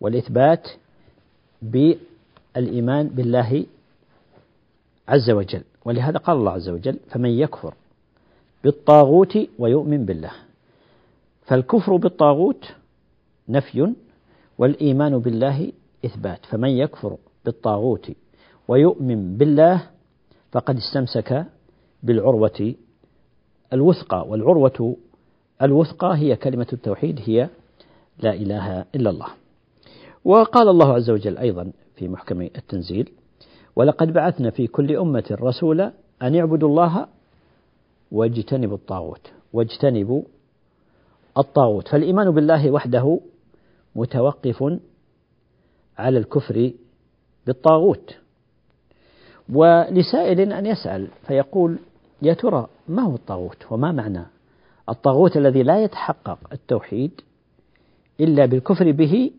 والإثبات 0.00 0.68
الإيمان 2.56 3.08
بالله 3.08 3.66
عز 5.08 5.30
وجل. 5.30 5.62
ولهذا 5.84 6.18
قال 6.18 6.36
الله 6.36 6.52
عز 6.52 6.68
وجل 6.68 6.98
فمن 7.10 7.30
يكفر 7.30 7.74
بالطاغوت 8.64 9.38
ويؤمن 9.58 10.04
بالله. 10.04 10.32
فالكفر 11.46 11.96
بالطاغوت 11.96 12.64
نفي 13.48 13.94
والإيمان 14.58 15.18
بالله 15.18 15.72
إثبات. 16.04 16.46
فمن 16.46 16.68
يكفر 16.68 17.16
بالطاغوت 17.44 18.10
ويؤمن 18.68 19.36
بالله 19.36 19.90
فقد 20.52 20.76
استمسك 20.76 21.46
بالعروة 22.02 22.74
الوثقى. 23.72 24.24
والعروة 24.28 24.96
الوثقى 25.62 26.16
هي 26.16 26.36
كلمة 26.36 26.66
التوحيد 26.72 27.20
هي 27.24 27.48
لا 28.18 28.32
إله 28.34 28.84
إلا 28.94 29.10
الله. 29.10 29.28
وقال 30.24 30.68
الله 30.68 30.94
عز 30.94 31.10
وجل 31.10 31.38
أيضا 31.38 31.72
في 31.96 32.08
محكم 32.08 32.42
التنزيل 32.42 33.12
ولقد 33.76 34.12
بعثنا 34.12 34.50
في 34.50 34.66
كل 34.66 34.96
أمة 34.96 35.24
رسولا 35.40 35.92
أن 36.22 36.34
يعبدوا 36.34 36.68
الله 36.68 37.06
واجتنبوا 38.12 38.76
الطاغوت. 38.76 39.30
واجتنبوا 39.52 40.22
الطاغوت. 41.38 41.88
فالإيمان 41.88 42.30
بالله 42.30 42.70
وحده 42.70 43.20
متوقف 43.96 44.78
على 45.98 46.18
الكفر 46.18 46.72
بالطاغوت. 47.46 48.16
ولسائل 49.52 50.52
أن 50.52 50.66
يسأل 50.66 51.08
فيقول 51.26 51.78
يا 52.22 52.34
ترى 52.34 52.66
ما 52.88 53.02
هو 53.02 53.14
الطاغوت 53.14 53.56
وما 53.70 53.92
معنى 53.92 54.22
الطاغوت 54.88 55.36
الذي 55.36 55.62
لا 55.62 55.84
يتحقق 55.84 56.38
التوحيد 56.52 57.20
إلا 58.20 58.46
بالكفر 58.46 58.92
به 58.92 59.30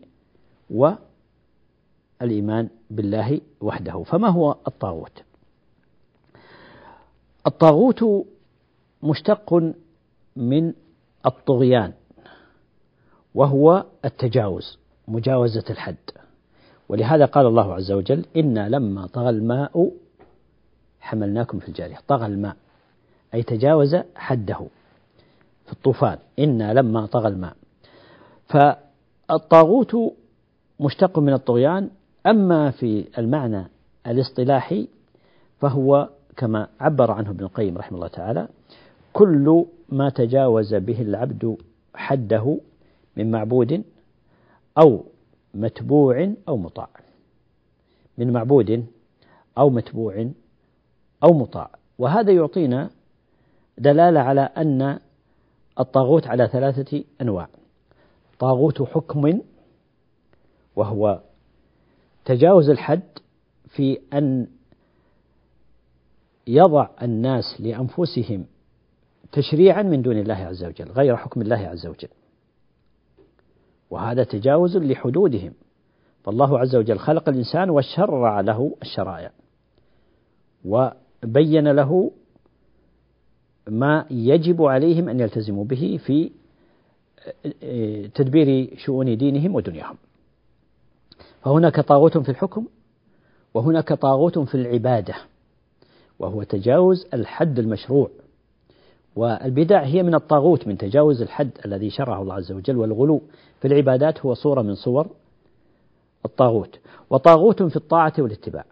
والإيمان 2.20 2.68
بالله 2.90 3.40
وحده. 3.60 4.02
فما 4.02 4.28
هو 4.28 4.56
الطاغوت؟ 4.66 5.22
الطاغوت 7.46 8.26
مشتق 9.02 9.74
من 10.36 10.72
الطغيان 11.26 11.92
وهو 13.34 13.84
التجاوز 14.04 14.78
مجاوزة 15.08 15.64
الحد. 15.70 15.96
ولهذا 16.88 17.24
قال 17.24 17.46
الله 17.46 17.74
عز 17.74 17.92
وجل 17.92 18.24
إنا 18.36 18.68
لما 18.68 19.06
طغى 19.06 19.28
الماء 19.28 19.92
حملناكم 21.00 21.58
في 21.58 21.68
الجارية. 21.68 21.98
طغى 22.08 22.26
الماء 22.26 22.56
أي 23.34 23.42
تجاوز 23.42 23.96
حده. 24.16 24.66
في 25.68 25.74
الطوفان. 25.74 26.18
إنا 26.38 26.74
لما 26.74 27.06
طغى 27.06 27.28
الماء. 27.28 27.56
فالطاغوت 28.46 29.96
مشتق 30.80 31.18
من 31.18 31.32
الطغيان. 31.32 31.90
أما 32.26 32.70
في 32.70 33.08
المعنى 33.18 33.64
الاصطلاحي 34.06 34.88
فهو 35.60 36.08
كما 36.36 36.68
عبر 36.80 37.10
عنه 37.10 37.30
ابن 37.30 37.44
القيم 37.44 37.78
رحمه 37.78 37.96
الله 37.96 38.08
تعالى 38.08 38.48
كل 39.12 39.66
ما 39.88 40.08
تجاوز 40.10 40.74
به 40.74 41.02
العبد 41.02 41.56
حده 41.94 42.60
من 43.16 43.30
معبود 43.30 43.84
أو 44.78 45.04
متبوع 45.54 46.32
أو 46.48 46.56
مطاع. 46.56 46.88
من 48.18 48.32
معبود 48.32 48.86
أو 49.58 49.70
متبوع 49.70 50.30
أو 51.24 51.32
مطاع. 51.32 51.70
وهذا 51.98 52.32
يعطينا 52.32 52.90
دلالة 53.78 54.20
على 54.20 54.40
أن 54.40 54.98
الطاغوت 55.80 56.26
على 56.26 56.48
ثلاثة 56.48 57.04
أنواع. 57.20 57.48
طاغوت 58.38 58.82
حكم 58.82 59.40
وهو 60.76 61.20
تجاوز 62.24 62.70
الحد 62.70 63.02
في 63.68 64.00
أن 64.12 64.46
يضع 66.46 66.88
الناس 67.02 67.44
لأنفسهم 67.60 68.46
تشريعا 69.32 69.82
من 69.82 70.02
دون 70.02 70.18
الله 70.18 70.34
عز 70.34 70.64
وجل 70.64 70.90
غير 70.90 71.16
حكم 71.16 71.42
الله 71.42 71.68
عز 71.68 71.86
وجل. 71.86 72.08
وهذا 73.90 74.24
تجاوز 74.24 74.76
لحدودهم. 74.76 75.52
فالله 76.24 76.58
عز 76.58 76.76
وجل 76.76 76.98
خلق 76.98 77.28
الإنسان 77.28 77.70
وشرع 77.70 78.40
له 78.40 78.76
الشرائع 78.82 79.30
وبين 80.64 81.68
له 81.68 82.10
ما 83.68 84.04
يجب 84.10 84.62
عليهم 84.62 85.08
أن 85.08 85.20
يلتزموا 85.20 85.64
به 85.64 86.00
في 86.06 86.30
تدبير 88.14 88.74
شؤون 88.76 89.16
دينهم 89.16 89.54
ودنياهم. 89.54 89.96
فهناك 91.42 91.80
طاغوت 91.80 92.18
في 92.18 92.28
الحكم 92.28 92.66
وهناك 93.54 93.92
طاغوت 93.92 94.38
في 94.38 94.54
العبادة 94.54 95.14
وهو 96.18 96.42
تجاوز 96.42 97.06
الحد 97.14 97.58
المشروع. 97.58 98.10
والبدع 99.16 99.82
هي 99.82 100.02
من 100.02 100.14
الطاغوت 100.14 100.66
من 100.66 100.78
تجاوز 100.78 101.22
الحد 101.22 101.50
الذي 101.64 101.90
شرعه 101.90 102.22
الله 102.22 102.34
عز 102.34 102.52
وجل 102.52 102.76
والغلو 102.76 103.22
في 103.60 103.68
العبادات 103.68 104.26
هو 104.26 104.34
صورة 104.34 104.62
من 104.62 104.74
صور 104.74 105.10
الطاغوت. 106.24 106.78
وطاغوت 107.10 107.62
في 107.62 107.76
الطاعة 107.76 108.12
والاتباع. 108.18 108.64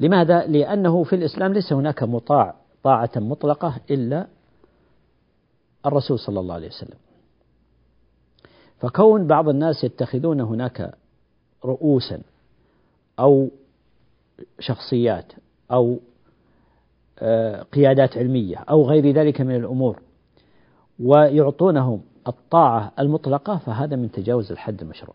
لماذا؟ 0.00 0.46
لأنه 0.46 1.04
في 1.04 1.16
الإسلام 1.16 1.52
ليس 1.52 1.72
هناك 1.72 2.02
مطاع 2.02 2.61
طاعة 2.82 3.10
مطلقة 3.16 3.80
إلا 3.90 4.26
الرسول 5.86 6.18
صلى 6.18 6.40
الله 6.40 6.54
عليه 6.54 6.68
وسلم. 6.68 6.98
فكون 8.78 9.26
بعض 9.26 9.48
الناس 9.48 9.84
يتخذون 9.84 10.40
هناك 10.40 10.94
رؤوسا 11.64 12.20
أو 13.18 13.50
شخصيات 14.60 15.32
أو 15.70 15.98
آه، 17.18 17.62
قيادات 17.62 18.18
علمية 18.18 18.56
أو 18.56 18.88
غير 18.88 19.10
ذلك 19.10 19.40
من 19.40 19.56
الأمور 19.56 20.00
ويعطونهم 21.00 22.02
الطاعة 22.28 22.92
المطلقة 22.98 23.58
فهذا 23.58 23.96
من 23.96 24.12
تجاوز 24.12 24.52
الحد 24.52 24.82
المشروع 24.82 25.14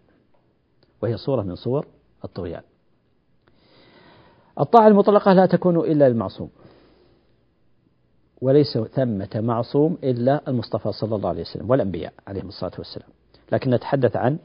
وهي 1.01 1.17
صورة 1.17 1.41
من 1.41 1.55
صور 1.55 1.87
الطغيان. 2.23 2.61
الطاعة 4.59 4.87
المطلقة 4.87 5.33
لا 5.33 5.45
تكون 5.45 5.77
إلا 5.77 6.09
للمعصوم 6.09 6.49
وليس 8.41 8.77
ثمة 8.77 9.29
معصوم 9.35 9.97
إلا 10.03 10.41
المصطفى 10.47 10.91
صلى 10.91 11.15
الله 11.15 11.29
عليه 11.29 11.41
وسلم 11.41 11.69
والأنبياء 11.69 12.13
عليهم 12.27 12.47
الصلاة 12.47 12.71
والسلام. 12.77 13.09
لكن 13.51 13.71
نتحدث 13.71 14.15
عن 14.15 14.37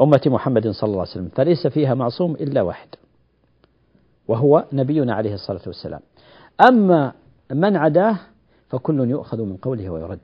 أمة 0.00 0.20
محمد 0.26 0.68
صلى 0.68 0.88
الله 0.88 1.00
عليه 1.00 1.10
وسلم 1.10 1.28
فليس 1.28 1.66
فيها 1.66 1.94
معصوم 1.94 2.32
إلا 2.32 2.62
واحد 2.62 2.88
وهو 4.28 4.64
نبينا 4.72 5.14
عليه 5.14 5.34
الصلاة 5.34 5.60
والسلام. 5.66 6.00
أما 6.60 7.12
من 7.50 7.76
عداه 7.76 8.18
فكل 8.68 9.10
يؤخذ 9.10 9.42
من 9.42 9.56
قوله 9.56 9.90
ويرد. 9.90 10.18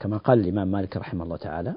كما 0.00 0.16
قال 0.16 0.40
الإمام 0.40 0.68
مالك 0.68 0.96
رحمه 0.96 1.24
الله 1.24 1.36
تعالى 1.36 1.74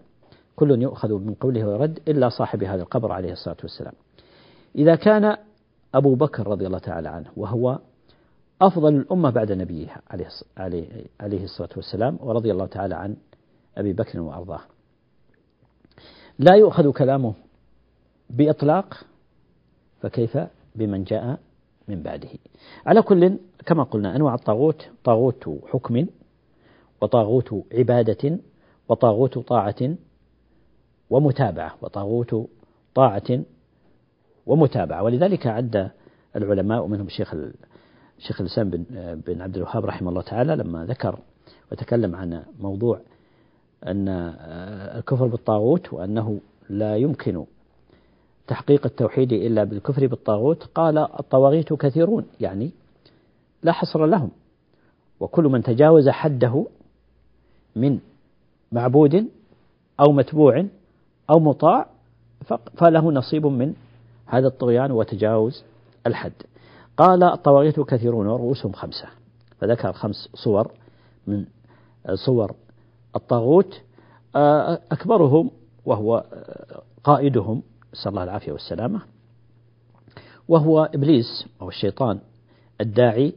كل 0.55 0.81
يؤخذ 0.81 1.13
من 1.13 1.33
قوله 1.33 1.67
ويرد 1.67 1.99
إلا 2.07 2.29
صاحب 2.29 2.63
هذا 2.63 2.81
القبر 2.81 3.11
عليه 3.11 3.31
الصلاة 3.31 3.57
والسلام. 3.63 3.93
إذا 4.75 4.95
كان 4.95 5.37
أبو 5.93 6.15
بكر 6.15 6.47
رضي 6.47 6.67
الله 6.67 6.79
تعالى 6.79 7.09
عنه 7.09 7.29
وهو 7.37 7.79
أفضل 8.61 8.95
الأمة 8.95 9.29
بعد 9.29 9.51
نبيها 9.51 10.01
عليه 11.19 11.43
الصلاة 11.43 11.69
والسلام 11.75 12.17
ورضي 12.21 12.51
الله 12.51 12.65
تعالى 12.65 12.95
عن 12.95 13.15
أبي 13.77 13.93
بكر 13.93 14.19
وأرضاه. 14.19 14.61
لا 16.39 16.55
يؤخذ 16.55 16.91
كلامه 16.91 17.33
بإطلاق 18.29 19.05
فكيف؟ 20.01 20.37
بمن 20.75 21.03
جاء 21.03 21.39
من 21.87 22.03
بعده. 22.03 22.29
على 22.85 23.01
كل 23.01 23.37
كما 23.65 23.83
قلنا 23.83 24.15
أنواع 24.15 24.33
الطاغوت 24.33 24.89
طاغوت 25.03 25.49
حكم 25.67 26.05
وطاغوت 27.01 27.63
عبادة 27.73 28.39
وطاغوت 28.89 29.37
طاعة 29.39 29.95
ومتابعة 31.09 31.75
وطاغوت 31.81 32.49
طاعة 32.95 33.43
ومتابعة. 34.45 35.03
ولذلك 35.03 35.47
عد 35.47 35.91
العلماء 36.35 36.83
ومنهم 36.83 37.05
الشيخ 37.05 37.35
الشيخ 38.17 38.41
الإسلام 38.41 38.69
بن, 38.69 38.83
بن 39.27 39.41
عبد 39.41 39.55
الوهاب 39.57 39.85
رحمه 39.85 40.09
الله 40.09 40.21
تعالى 40.21 40.55
لما 40.55 40.85
ذكر 40.85 41.19
وتكلم 41.71 42.15
عن 42.15 42.43
موضوع 42.59 42.99
أن 43.87 44.07
الكفر 44.97 45.27
بالطاغوت 45.27 45.93
وأنه 45.93 46.39
لا 46.69 46.95
يمكن 46.95 47.45
تحقيق 48.47 48.85
التوحيد 48.85 49.33
إلا 49.33 49.63
بالكفر 49.63 50.07
بالطاغوت 50.07 50.63
قال 50.63 50.97
الطواغيت 50.97 51.73
كثيرون 51.73 52.25
يعني 52.39 52.71
لا 53.63 53.71
حصر 53.71 54.05
لهم. 54.05 54.31
وكل 55.19 55.43
من 55.43 55.63
تجاوز 55.63 56.09
حده 56.09 56.65
من 57.75 57.99
معبود 58.71 59.27
أو 59.99 60.11
متبوع 60.11 60.65
أو 61.29 61.39
مطاع 61.39 61.87
فله 62.77 63.11
نصيب 63.11 63.45
من 63.45 63.73
هذا 64.25 64.47
الطغيان 64.47 64.91
وتجاوز 64.91 65.63
الحد. 66.07 66.33
قال 66.97 67.23
الطواغيت 67.23 67.79
كثيرون 67.79 68.27
ورؤوسهم 68.27 68.71
خمسة. 68.71 69.07
فذكر 69.59 69.93
خمس 69.93 70.29
صور 70.33 70.71
من 71.27 71.45
صور 72.25 72.55
الطاغوت. 73.15 73.81
أكبرهم 74.91 75.51
وهو 75.85 76.25
قائدهم 77.03 77.63
نسأل 77.93 78.11
الله 78.11 78.23
العافية 78.23 78.51
والسلامة 78.51 79.01
وهو 80.47 80.83
إبليس 80.83 81.45
أو 81.61 81.69
الشيطان 81.69 82.19
الداعي 82.81 83.33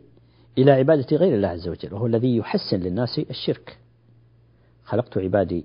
إلى 0.59 0.73
عبادة 0.73 1.17
غير 1.17 1.35
الله 1.35 1.49
عز 1.49 1.69
وجل 1.69 1.95
وهو 1.95 2.07
الذي 2.07 2.37
يحسن 2.37 2.77
للناس 2.77 3.19
الشرك. 3.19 3.79
خلقت 4.85 5.19
عبادي 5.19 5.65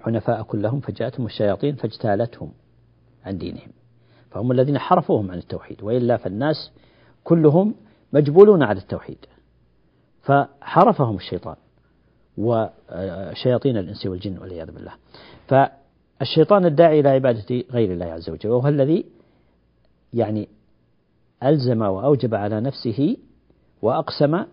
حنفاء 0.00 0.42
كلهم 0.42 0.80
فجاءتهم 0.80 1.26
الشياطين 1.26 1.74
فاجتالتهم 1.74 2.52
عن 3.24 3.38
دينهم 3.38 3.68
فهم 4.30 4.52
الذين 4.52 4.78
حرفوهم 4.78 5.30
عن 5.30 5.38
التوحيد 5.38 5.82
وإلا 5.82 6.16
فالناس 6.16 6.70
كلهم 7.28 7.74
مجبولون 8.12 8.62
على 8.62 8.78
التوحيد. 8.78 9.18
فحرفهم 10.22 11.16
الشيطان 11.16 11.56
وشياطين 12.38 13.76
الإنس 13.76 14.06
والجن 14.06 14.38
والعياذ 14.38 14.70
بالله. 14.72 14.92
فالشيطان 15.48 16.66
الداعي 16.66 17.00
إلى 17.00 17.08
عبادة 17.08 17.64
غير 17.70 17.92
الله 17.92 18.06
عز 18.06 18.30
وجل 18.30 18.50
وهو 18.50 18.68
الذي 18.68 19.04
يعني 20.12 20.48
ألزم 21.42 21.82
وأوجب 21.82 22.34
على 22.34 22.60
نفسه 22.60 23.16
وأقسم 23.82 24.44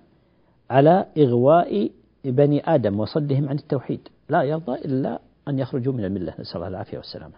على 0.69 1.05
إغواء 1.17 1.91
بني 2.25 2.75
آدم 2.75 2.99
وصدهم 2.99 3.49
عن 3.49 3.55
التوحيد. 3.55 4.07
لا 4.29 4.43
يرضى 4.43 4.75
إلا 4.75 5.19
أن 5.47 5.59
يخرجوا 5.59 5.93
من 5.93 6.05
الملة. 6.05 6.33
نسأل 6.39 6.55
الله 6.55 6.67
العافية 6.67 6.97
والسلامة 6.97 7.33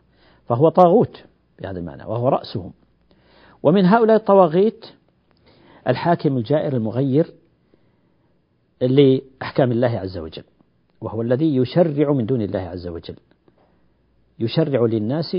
فهو 0.45 0.69
طاغوت 0.69 1.23
بهذا 1.59 1.79
المعنى 1.79 2.03
وهو 2.03 2.27
رأسهم. 2.29 2.71
ومن 3.63 3.85
هؤلاء 3.85 4.15
الطواغيت 4.15 4.85
الحاكم 5.87 6.37
الجائر 6.37 6.75
المغير 6.75 7.33
لأحكام 8.81 9.71
الله 9.71 9.87
عز 9.87 10.17
وجل 10.17 10.43
وهو 11.01 11.21
الذي 11.21 11.55
يشرع 11.55 12.11
من 12.11 12.25
دون 12.25 12.41
الله 12.41 12.59
عز 12.59 12.87
وجل. 12.87 13.15
يشرع 14.39 14.85
للناس 14.85 15.37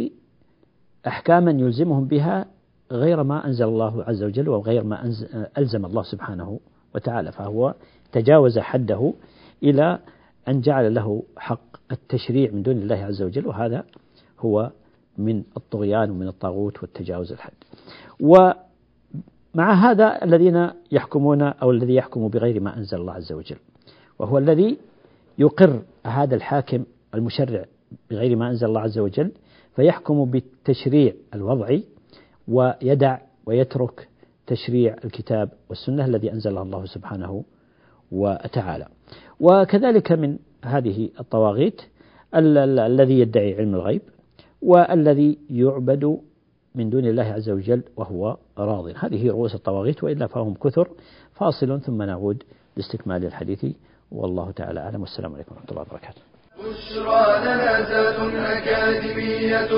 أحكاما 1.06 1.50
يلزمهم 1.50 2.04
بها 2.04 2.46
غير 2.92 3.22
ما 3.22 3.46
أنزل 3.46 3.64
الله 3.64 4.04
عز 4.04 4.22
وجل 4.22 4.48
وغير 4.48 4.84
ما 4.84 5.12
ألزم 5.58 5.86
الله 5.86 6.02
سبحانه 6.02 6.60
وتعالى 6.94 7.32
فهو 7.32 7.74
تجاوز 8.12 8.58
حده 8.58 9.12
إلى 9.62 9.98
أن 10.48 10.60
جعل 10.60 10.94
له 10.94 11.22
حق 11.36 11.76
التشريع 11.92 12.50
من 12.50 12.62
دون 12.62 12.76
الله 12.76 12.96
عز 12.96 13.22
وجل 13.22 13.46
وهذا 13.46 13.84
هو 14.40 14.70
من 15.18 15.42
الطغيان 15.56 16.10
ومن 16.10 16.28
الطاغوت 16.28 16.82
والتجاوز 16.82 17.32
الحد. 17.32 17.52
ومع 19.54 19.90
هذا 19.90 20.24
الذين 20.24 20.70
يحكمون 20.92 21.42
أو 21.42 21.70
الذي 21.70 21.94
يحكم 21.94 22.28
بغير 22.28 22.60
ما 22.60 22.76
أنزل 22.76 23.00
الله 23.00 23.12
عز 23.12 23.32
وجل. 23.32 23.56
وهو 24.18 24.38
الذي 24.38 24.78
يقر 25.38 25.82
هذا 26.06 26.34
الحاكم 26.34 26.84
المشرع 27.14 27.64
بغير 28.10 28.36
ما 28.36 28.50
أنزل 28.50 28.66
الله 28.66 28.80
عز 28.80 28.98
وجل 28.98 29.32
فيحكم 29.76 30.24
بالتشريع 30.24 31.12
الوضعي 31.34 31.84
ويدع 32.48 33.18
ويترك 33.46 34.08
تشريع 34.46 34.96
الكتاب 35.04 35.50
والسنة 35.68 36.04
الذي 36.04 36.32
أنزلها 36.32 36.62
الله 36.62 36.86
سبحانه 36.86 37.44
وتعالى. 38.12 38.86
وكذلك 39.40 40.12
من 40.12 40.38
هذه 40.64 41.10
الطواغيت 41.20 41.82
الذي 42.34 43.20
يدعي 43.20 43.54
علم 43.54 43.74
الغيب 43.74 44.02
والذي 44.62 45.38
يعبد 45.50 46.18
من 46.74 46.90
دون 46.90 47.04
الله 47.04 47.22
عز 47.22 47.50
وجل 47.50 47.82
وهو 47.96 48.36
راض. 48.58 48.92
هذه 48.96 49.28
رؤوس 49.28 49.54
الطواغيت 49.54 50.04
وإلا 50.04 50.26
فهم 50.26 50.54
كثر 50.54 50.88
فاصل 51.34 51.80
ثم 51.80 52.02
نعود 52.02 52.42
لاستكمال 52.76 53.24
الحديث. 53.24 53.66
والله 54.10 54.50
تعالى 54.50 54.80
أعلم. 54.80 55.00
والسلام 55.00 55.34
عليكم 55.34 55.54
ورحمة 55.54 55.70
الله 55.70 55.82
وبركاته. 55.82 56.22
بشرى 56.58 57.40
لنا 57.44 58.58
أكاديمية 58.58 59.70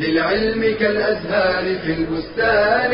للعلم 0.00 0.78
كالأزهار 0.78 1.78
في 1.78 1.92
البستان. 1.94 2.92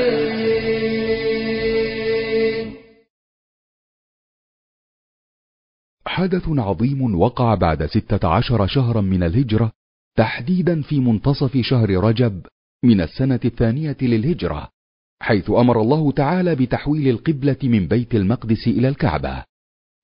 حدث 6.07 6.49
عظيم 6.49 7.21
وقع 7.21 7.55
بعد 7.55 7.87
ستة 7.87 8.29
عشر 8.29 8.67
شهرا 8.67 9.01
من 9.01 9.23
الهجرة 9.23 9.73
تحديدا 10.17 10.83
في 10.83 11.01
منتصف 11.01 11.57
شهر 11.57 11.91
رجب 11.91 12.47
من 12.85 13.01
السنة 13.01 13.41
الثانية 13.45 13.97
للهجرة 14.03 14.69
حيث 15.21 15.51
أمر 15.51 15.81
الله 15.81 16.13
تعالى 16.13 16.55
بتحويل 16.55 17.09
القبلة 17.09 17.57
من 17.63 17.89
بيت 17.89 18.15
المقدس 18.15 18.69
إلى 18.69 18.89
الكعبة. 18.89 19.45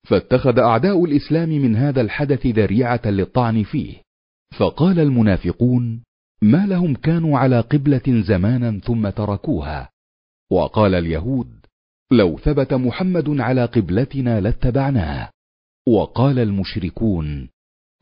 فاتخذ 0.07 0.59
أعداء 0.59 1.05
الإسلام 1.05 1.49
من 1.49 1.75
هذا 1.75 2.01
الحدث 2.01 2.45
ذريعة 2.45 3.01
للطعن 3.05 3.63
فيه. 3.63 4.01
فقال 4.57 4.99
المنافقون 4.99 6.03
ما 6.41 6.65
لهم 6.65 6.95
كانوا 6.95 7.39
على 7.39 7.59
قبلة 7.59 8.21
زمانا 8.27 8.79
ثم 8.79 9.09
تركوها. 9.09 9.89
وقال 10.51 10.95
اليهود 10.95 11.65
لو 12.11 12.37
ثبت 12.37 12.73
محمد 12.73 13.39
على 13.39 13.65
قبلتنا 13.65 14.41
لاتبعناه. 14.41 15.29
وقال 15.87 16.39
المشركون 16.39 17.49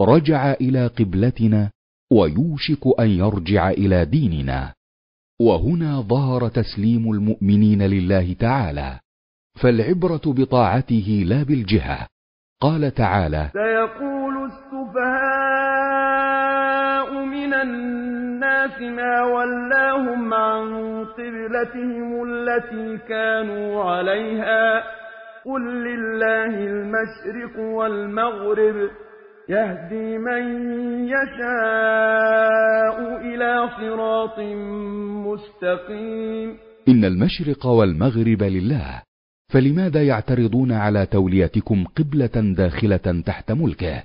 رجع 0.02 0.54
إلى 0.54 0.88
قبلتنا 0.88 1.72
ويوشك 2.12 3.00
أن 3.00 3.08
يرجع 3.08 3.70
إلى 3.70 4.06
ديننا. 4.06 4.74
وهنا 5.42 6.02
ظهر 6.02 6.48
تسليم 6.48 7.12
المؤمنين 7.12 7.82
لله 7.82 8.34
تعالى. 8.34 9.00
فالعبرة 9.62 10.22
بطاعته 10.26 11.24
لا 11.28 11.44
بالجهة. 11.44 12.08
قال 12.62 12.94
تعالى 12.94 13.50
سيقول 13.54 14.52
السفهاء 14.52 15.54
من 17.26 17.54
الناس 17.54 18.82
ما 18.82 19.24
ولاهم 19.24 20.34
عن 20.34 21.06
قبلتهم 21.06 22.24
التي 22.24 22.98
كانوا 23.08 23.84
عليها. 23.84 24.84
قل 25.46 25.62
لله 25.62 26.46
المشرق 26.46 27.60
والمغرب. 27.60 28.90
يهدي 29.50 30.18
من 30.18 30.44
يشاء 31.08 32.98
إلى 33.22 33.70
صراط 33.78 34.40
مستقيم. 35.28 36.58
إن 36.88 37.06
المشرق 37.06 37.66
والمغرب 37.66 38.44
لله 38.44 39.02
فلماذا 39.54 40.04
يعترضون 40.04 40.72
على 40.72 41.06
توليتكم 41.06 41.84
قبلة 41.84 42.54
داخلة 42.58 43.22
تحت 43.26 43.52
ملكه؟ 43.52 44.04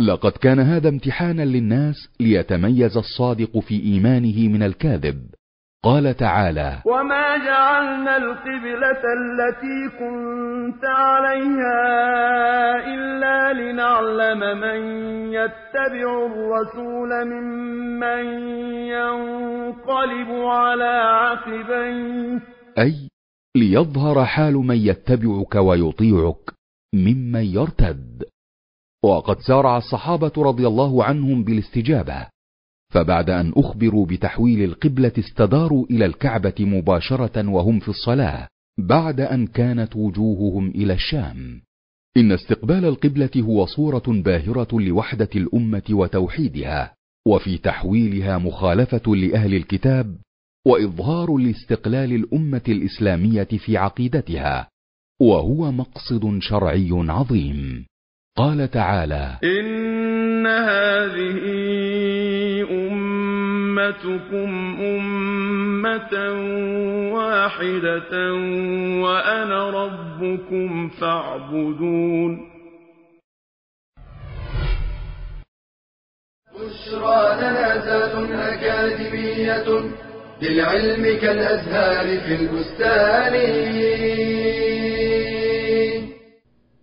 لقد 0.00 0.32
كان 0.32 0.60
هذا 0.60 0.88
امتحانا 0.88 1.42
للناس 1.42 1.96
ليتميز 2.20 2.96
الصادق 2.96 3.58
في 3.58 3.82
إيمانه 3.82 4.48
من 4.48 4.62
الكاذب. 4.62 5.26
قال 5.84 6.16
تعالى 6.16 6.82
وما 6.86 7.36
جعلنا 7.36 8.16
القبلة 8.16 9.02
التي 9.18 9.98
كنت 9.98 10.84
عليها 10.84 11.80
إلا 12.94 13.52
لنعلم 13.52 14.60
من 14.60 14.80
يتبع 15.32 16.26
الرسول 16.26 17.24
ممن 17.24 18.24
ينقلب 18.86 20.30
على 20.30 20.84
عقبيه 20.84 22.40
أي 22.78 23.08
ليظهر 23.56 24.24
حال 24.24 24.54
من 24.54 24.76
يتبعك 24.76 25.54
ويطيعك 25.54 26.50
ممن 26.94 27.44
يرتد. 27.44 28.24
وقد 29.04 29.36
سارع 29.38 29.76
الصحابة 29.76 30.32
رضي 30.38 30.66
الله 30.66 31.04
عنهم 31.04 31.44
بالاستجابة. 31.44 32.31
فبعد 32.92 33.30
أن 33.30 33.52
أخبروا 33.56 34.06
بتحويل 34.06 34.64
القبلة 34.64 35.12
استداروا 35.18 35.86
إلى 35.90 36.06
الكعبة 36.06 36.54
مباشرة 36.60 37.48
وهم 37.48 37.80
في 37.80 37.88
الصلاة 37.88 38.48
بعد 38.78 39.20
أن 39.20 39.46
كانت 39.46 39.96
وجوههم 39.96 40.68
إلى 40.68 40.92
الشام. 40.92 41.60
إن 42.16 42.32
استقبال 42.32 42.84
القبلة 42.84 43.30
هو 43.36 43.66
صورة 43.66 44.02
باهرة 44.08 44.80
لوحدة 44.80 45.28
الأمة 45.36 45.82
وتوحيدها 45.90 46.94
وفي 47.26 47.58
تحويلها 47.58 48.38
مخالفة 48.38 49.14
لأهل 49.16 49.54
الكتاب 49.54 50.16
وإظهار 50.66 51.36
لاستقلال 51.36 52.12
الأمة 52.12 52.62
الإسلامية 52.68 53.48
في 53.64 53.76
عقيدتها 53.76 54.68
وهو 55.20 55.72
مقصد 55.72 56.38
شرعي 56.40 56.90
عظيم. 56.92 57.86
قال 58.36 58.70
تعالى 58.70 59.38
إن 59.44 60.46
هذه 60.46 61.81
أمتكم 63.72 64.76
أمة 64.80 66.14
واحدة 67.14 68.12
وأنا 69.02 69.70
ربكم 69.70 70.88
فاعبدون 70.88 72.32
بشرى 76.52 77.36
لنا 77.40 77.66
أكاديمية 78.52 79.68
للعلم 80.42 81.04
كالأزهار 81.20 82.06
في 82.20 82.34
البستان 82.34 83.34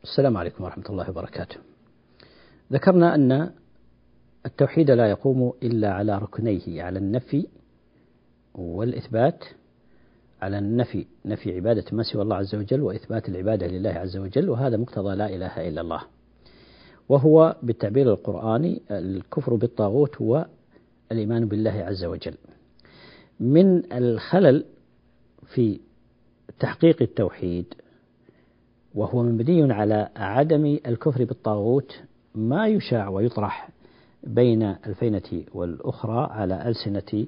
السلام 0.03 0.37
عليكم 0.37 0.63
ورحمة 0.63 0.85
الله 0.89 1.09
وبركاته. 1.09 1.57
ذكرنا 2.73 3.15
أن 3.15 3.51
التوحيد 4.45 4.91
لا 4.91 5.09
يقوم 5.09 5.53
إلا 5.63 5.93
على 5.93 6.17
ركنيه 6.17 6.83
على 6.83 6.99
النفي 6.99 7.47
والإثبات 8.55 9.45
على 10.41 10.57
النفي 10.57 11.05
نفي 11.25 11.55
عبادة 11.55 11.83
ما 11.91 12.03
سوى 12.03 12.21
الله 12.21 12.35
عز 12.35 12.55
وجل 12.55 12.81
وإثبات 12.81 13.29
العبادة 13.29 13.67
لله 13.67 13.89
عز 13.89 14.17
وجل 14.17 14.49
وهذا 14.49 14.77
مقتضى 14.77 15.15
لا 15.15 15.35
إله 15.35 15.67
إلا 15.67 15.81
الله. 15.81 16.01
وهو 17.09 17.55
بالتعبير 17.63 18.13
القرآني 18.13 18.81
الكفر 18.91 19.55
بالطاغوت 19.55 20.21
هو 20.21 20.45
الإيمان 21.11 21.45
بالله 21.45 21.71
عز 21.71 22.05
وجل. 22.05 22.35
من 23.39 23.93
الخلل 23.93 24.65
في 25.55 25.79
تحقيق 26.59 27.01
التوحيد 27.01 27.65
وهو 28.95 29.23
مبني 29.23 29.73
على 29.73 30.09
عدم 30.15 30.79
الكفر 30.87 31.23
بالطاغوت 31.23 31.99
ما 32.35 32.67
يشاع 32.67 33.09
ويطرح 33.09 33.69
بين 34.23 34.63
الفينة 34.63 35.43
والأخرى 35.53 36.27
على 36.31 36.67
ألسنة 36.67 37.25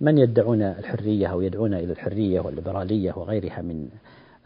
من 0.00 0.18
يدعون 0.18 0.62
الحرية 0.62 1.26
أو 1.26 1.40
يدعون 1.40 1.74
إلى 1.74 1.92
الحرية 1.92 2.40
والليبرالية 2.40 3.12
وغيرها 3.16 3.62
من 3.62 3.88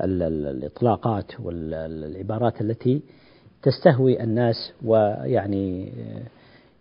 الإطلاقات 0.01 1.41
والعبارات 1.41 2.61
التي 2.61 3.03
تستهوي 3.63 4.23
الناس 4.23 4.73
ويعني 4.85 5.93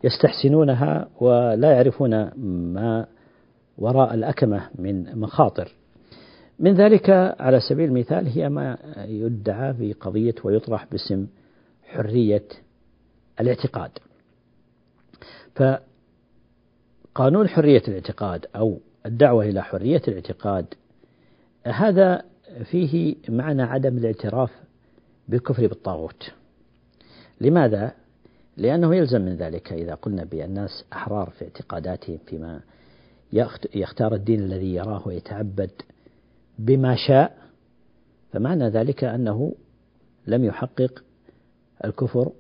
يستحسنونها 0.04 1.08
ولا 1.20 1.72
يعرفون 1.72 2.30
ما 2.74 3.06
وراء 3.78 4.13
الأكمة 4.13 4.70
من 4.76 5.20
مخاطر. 5.20 5.72
من 6.60 6.74
ذلك 6.74 7.10
على 7.39 7.60
سبيل 7.70 7.89
المثال 7.89 8.28
هي 8.28 8.50
ما 8.50 8.78
يدعى 8.98 9.74
في 9.74 9.94
قضية 9.94 10.36
ويطرح 10.44 10.86
باسم 10.91 11.28
حرية 11.84 12.44
الاعتقاد. 13.39 13.91
فقانون 15.56 17.48
حرية 17.48 17.84
الاعتقاد 17.88 18.46
أو 18.56 18.80
الدعوة 19.06 19.46
إلى 19.46 19.63
حرية 19.63 20.02
الاعتقاد 20.08 20.65
هذا 21.65 22.24
فيه 22.63 23.15
معنى 23.30 23.63
عدم 23.63 23.98
الاعتراف 23.98 24.52
بالكفر 25.28 25.68
بالطاغوت 25.68 26.32
لماذا؟ 27.41 27.91
لأنه 28.58 28.96
يلزم 28.96 29.22
من 29.22 29.36
ذلك 29.36 29.74
إذا 29.74 29.94
قلنا 29.94 30.24
بالناس 30.24 30.86
أحرار 30.94 31.30
في 31.30 31.46
اعتقاداتهم 31.46 32.18
فيما 32.26 32.62
يختار 33.74 34.13
الدين 34.13 34.39
الذي 34.39 34.74
يراه 34.74 35.08
ويتعبد 35.08 35.72
بما 36.60 36.96
شاء 37.08 37.38
فمعنى 38.32 38.70
ذلك 38.70 39.04
أنه 39.04 39.56
لم 40.28 40.44
يحقق 40.44 41.04
الكفر 41.86 42.32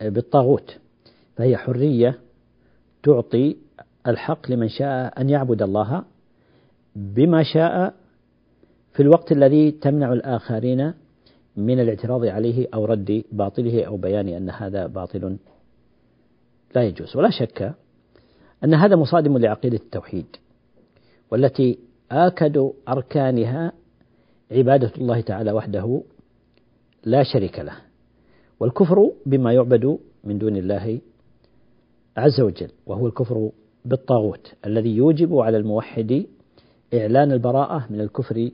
بالطاغوت 0.00 0.78
فهي 1.36 1.56
حرية 1.56 2.18
تعطي 3.02 3.56
الحق 4.06 4.50
لمن 4.50 4.68
شاء 4.68 5.20
أن 5.20 5.30
يعبد 5.30 5.62
الله 5.62 6.04
بما 6.96 7.42
شاء 7.42 7.94
في 8.92 9.02
الوقت 9.02 9.32
الذي 9.32 9.70
تمنع 9.70 10.12
الآخرين 10.12 10.92
من 11.56 11.80
الاعتراض 11.80 12.24
عليه 12.24 12.68
أو 12.74 12.84
رد 12.84 13.24
باطله 13.32 13.84
أو 13.84 13.96
بيان 13.96 14.28
أن 14.28 14.50
هذا 14.50 14.86
باطل 14.86 15.36
لا 16.74 16.82
يجوز. 16.82 17.16
ولا 17.16 17.30
شك 17.30 17.74
أن 18.64 18.74
هذا 18.74 18.96
مصادم 18.96 19.38
لعقيدة 19.38 19.76
التوحيد 19.76 20.26
والتي 21.30 21.78
آكد 22.10 22.70
أركانها 22.88 23.72
عبادة 24.50 24.92
الله 24.98 25.20
تعالى 25.20 25.52
وحده 25.52 26.02
لا 27.04 27.22
شريك 27.22 27.58
له 27.58 27.76
والكفر 28.60 29.10
بما 29.26 29.52
يعبد 29.52 29.98
من 30.24 30.38
دون 30.38 30.56
الله 30.56 31.00
عز 32.20 32.40
وجل 32.40 32.70
وهو 32.86 33.06
الكفر 33.06 33.50
بالطاغوت 33.84 34.52
الذي 34.66 34.96
يوجب 34.96 35.34
على 35.34 35.56
الموحد 35.56 36.26
إعلان 36.94 37.32
البراءة 37.32 37.86
من 37.90 38.00
الكفر 38.00 38.50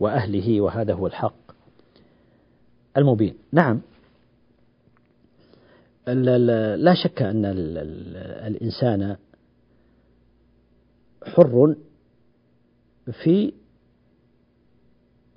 وأهله 0.00 0.60
وهذا 0.60 0.94
هو 0.94 1.06
الحق 1.06 1.34
المبين. 2.96 3.34
نعم. 3.52 3.80
لا 6.76 6.94
شك 6.94 7.22
أن 7.22 7.44
الإنسان 8.46 9.16
حر 11.26 11.76
في 13.22 13.52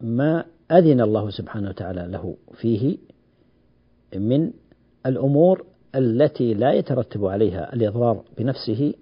ما 0.02 0.46
أذن 0.72 1.02
الله 1.02 1.30
سبحانه 1.30 1.70
وتعالى 1.70 2.08
له 2.08 2.38
فيه 2.54 2.98
من 4.16 4.52
الأمور 5.06 5.66
التي 5.98 6.54
لا 6.54 6.74
يترتب 6.74 7.26
عليها 7.26 7.74
الإضرار 7.74 8.24
بنفسه 8.38 8.94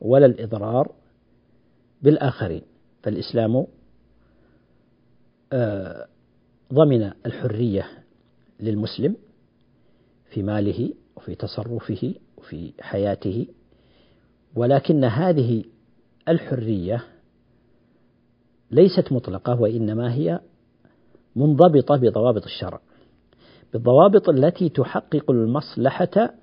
ولا 0.00 0.26
الإضرار 0.26 0.92
بالآخرين. 2.02 2.62
فالإسلام 3.02 3.66
آه، 5.52 6.06
ضمن 6.72 7.12
الحرية 7.26 7.86
للمسلم 8.60 9.16
في 10.30 10.42
ماله 10.42 10.94
وفي 11.16 11.34
تصرفه 11.34 12.14
وفي 12.36 12.72
حياته 12.80 13.46
ولكن 14.54 15.04
هذه 15.04 15.64
الحرية 16.28 17.04
ليست 18.70 19.12
مطلقة 19.12 19.60
وإنما 19.60 20.14
هي 20.14 20.40
منضبطة 21.36 21.96
بضوابط 21.96 22.44
الشرع. 22.44 22.80
بالضوابط 23.72 24.28
التي 24.28 24.68
تحقق 24.68 25.30
المصلحة 25.30 26.34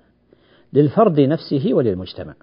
للفرد 0.72 1.20
نفسه 1.20 1.74
وللمجتمع. 1.74 2.34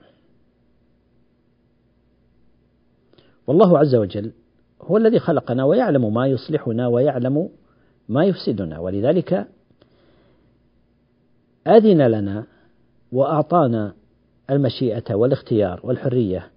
والله 3.48 3.80
عز 3.80 3.96
وجل 3.96 4.32
هو 4.82 4.98
الذي 4.98 5.19
خلقنا 5.19 5.65
ويعلم 5.65 6.13
ما 6.13 6.28
يصلحنا 6.28 6.88
ويعلم 6.88 7.50
ما 8.10 8.26
يفسدنا. 8.26 8.80
ولذلك 8.80 9.48
أذن 11.67 12.08
لنا 12.08 12.46
وأعطانا 13.12 13.93
المشيئة 14.50 15.15
والاختيار 15.15 15.80
والحرية 15.84 16.52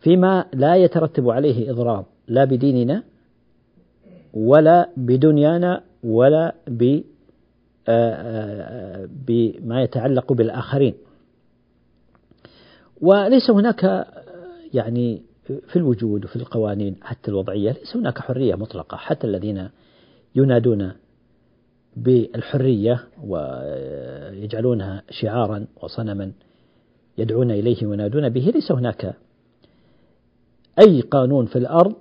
فيما 0.00 0.46
لا 0.52 0.76
يترتب 0.76 1.30
عليه 1.30 1.70
إضرار 1.70 2.04
لا 2.28 2.44
بديننا 2.44 3.02
ولا 4.34 4.90
بدنيانا 4.96 5.82
ولا 6.04 6.54
ب 6.68 7.00
بما 9.08 9.82
يتعلق 9.82 10.32
بالآخرين. 10.32 10.94
وليس 13.00 13.50
هناك 13.50 14.06
يعني 14.74 15.22
في 15.44 15.76
الوجود 15.76 16.24
وفي 16.24 16.36
القوانين 16.36 16.96
حتى 17.02 17.30
الوضعية 17.30 17.70
ليس 17.72 17.96
هناك 17.96 18.18
حرية 18.18 18.54
مطلقة. 18.54 18.96
حتى 18.96 19.26
الذين 19.26 19.68
ينادون 20.34 20.92
بالحرية 21.96 23.04
ويجعلونها 23.24 25.02
شعارا 25.10 25.66
وصنما 25.82 26.32
يدعون 27.18 27.50
إليه 27.50 27.86
وينادون 27.86 28.28
به 28.28 28.52
ليس 28.54 28.72
هناك 28.72 29.14
أي 30.78 31.00
قانون 31.00 31.46
في 31.46 31.56
الأرض 31.56 31.94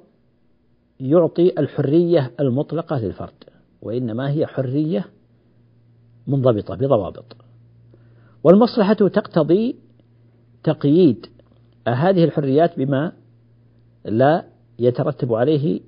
يعطي 0.99 1.59
الحرية 1.59 2.31
المطلقة 2.39 2.99
للفرد 2.99 3.43
وإنما 3.81 4.29
هي 4.29 4.45
حرية 4.45 5.05
منضبطة 6.27 6.75
بضوابط. 6.75 7.35
والمصلحة 8.43 8.93
تقتضي 8.93 9.75
تقييد 10.63 11.25
هذه 11.87 12.23
الحريات 12.23 12.77
بما 12.79 13.11
لا 14.05 14.45
يترتب 14.79 15.33
عليه 15.33 15.81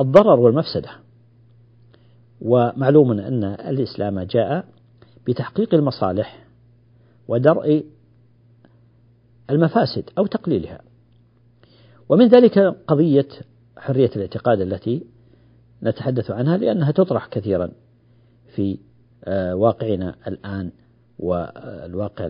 الضرر 0.00 0.40
والمفسدة. 0.40 0.90
ومعلوم 2.40 3.12
أن 3.12 3.44
الإسلام 3.44 4.20
جاء 4.20 4.64
بتحقيق 5.26 5.74
المصالح 5.74 6.46
ودرء 7.28 7.84
المفاسد 9.50 10.10
أو 10.18 10.26
تقليلها. 10.26 10.80
ومن 12.08 12.28
ذلك 12.28 12.58
قضية 12.86 13.28
حرية 13.78 14.10
الاعتقاد 14.16 14.60
التي 14.60 15.06
نتحدث 15.82 16.30
عنها 16.30 16.56
لأنها 16.56 16.90
تطرح 16.90 17.26
كثيرا 17.26 17.72
في 18.54 18.78
واقعنا 19.54 20.14
الآن 20.26 20.70
والواقع 21.18 22.28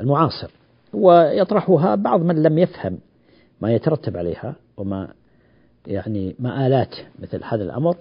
المعاصر. 0.00 0.50
ويطرحها 0.92 1.94
بعض 1.94 2.20
من 2.22 2.42
لم 2.42 2.58
يفهم 2.58 2.98
ما 3.60 3.72
يترتب 3.72 4.16
عليها 4.16 4.54
وما 4.76 5.08
يعني 5.86 6.34
مآلات 6.38 6.94
مثل 7.18 7.40
هذا 7.44 7.64
الأمر 7.64 7.96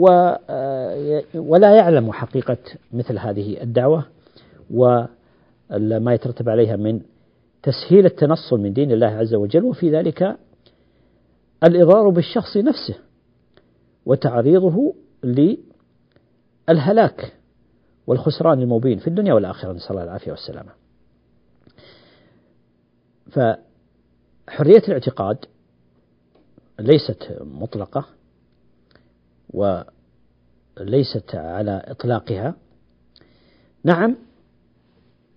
آه، 0.00 1.22
ولا 1.34 1.76
يعلم 1.76 2.12
حقيقة 2.12 2.56
مثل 2.92 3.18
هذه 3.18 3.62
الدعوة 3.62 4.04
وما 4.70 6.14
يترتب 6.14 6.48
عليها 6.48 6.76
من 6.76 7.00
تسهيل 7.62 8.06
التنصل 8.06 8.60
من 8.60 8.72
دين 8.72 8.92
الله 8.92 9.06
عز 9.06 9.34
وجل 9.34 9.64
وفي 9.64 9.90
ذلك 9.90 10.36
الإضرار 11.64 12.08
بالشخص 12.08 12.56
نفسه 12.56 12.94
وتعريضه 14.06 14.94
للهلاك 16.68 17.32
والخسران 18.06 18.60
المبين 18.60 18.98
في 18.98 19.08
الدنيا 19.08 19.34
والآخرة 19.34 19.72
نسأل 19.72 19.90
الله 19.90 20.04
العافية 20.04 20.30
والسلامة. 20.30 20.72
فحرية 23.30 24.82
الاعتقاد 24.88 25.44
ليست 26.80 27.38
مطلقة 27.40 28.06
وليست 29.50 31.34
على 31.34 31.82
إطلاقها. 31.86 32.54
نعم 33.84 34.16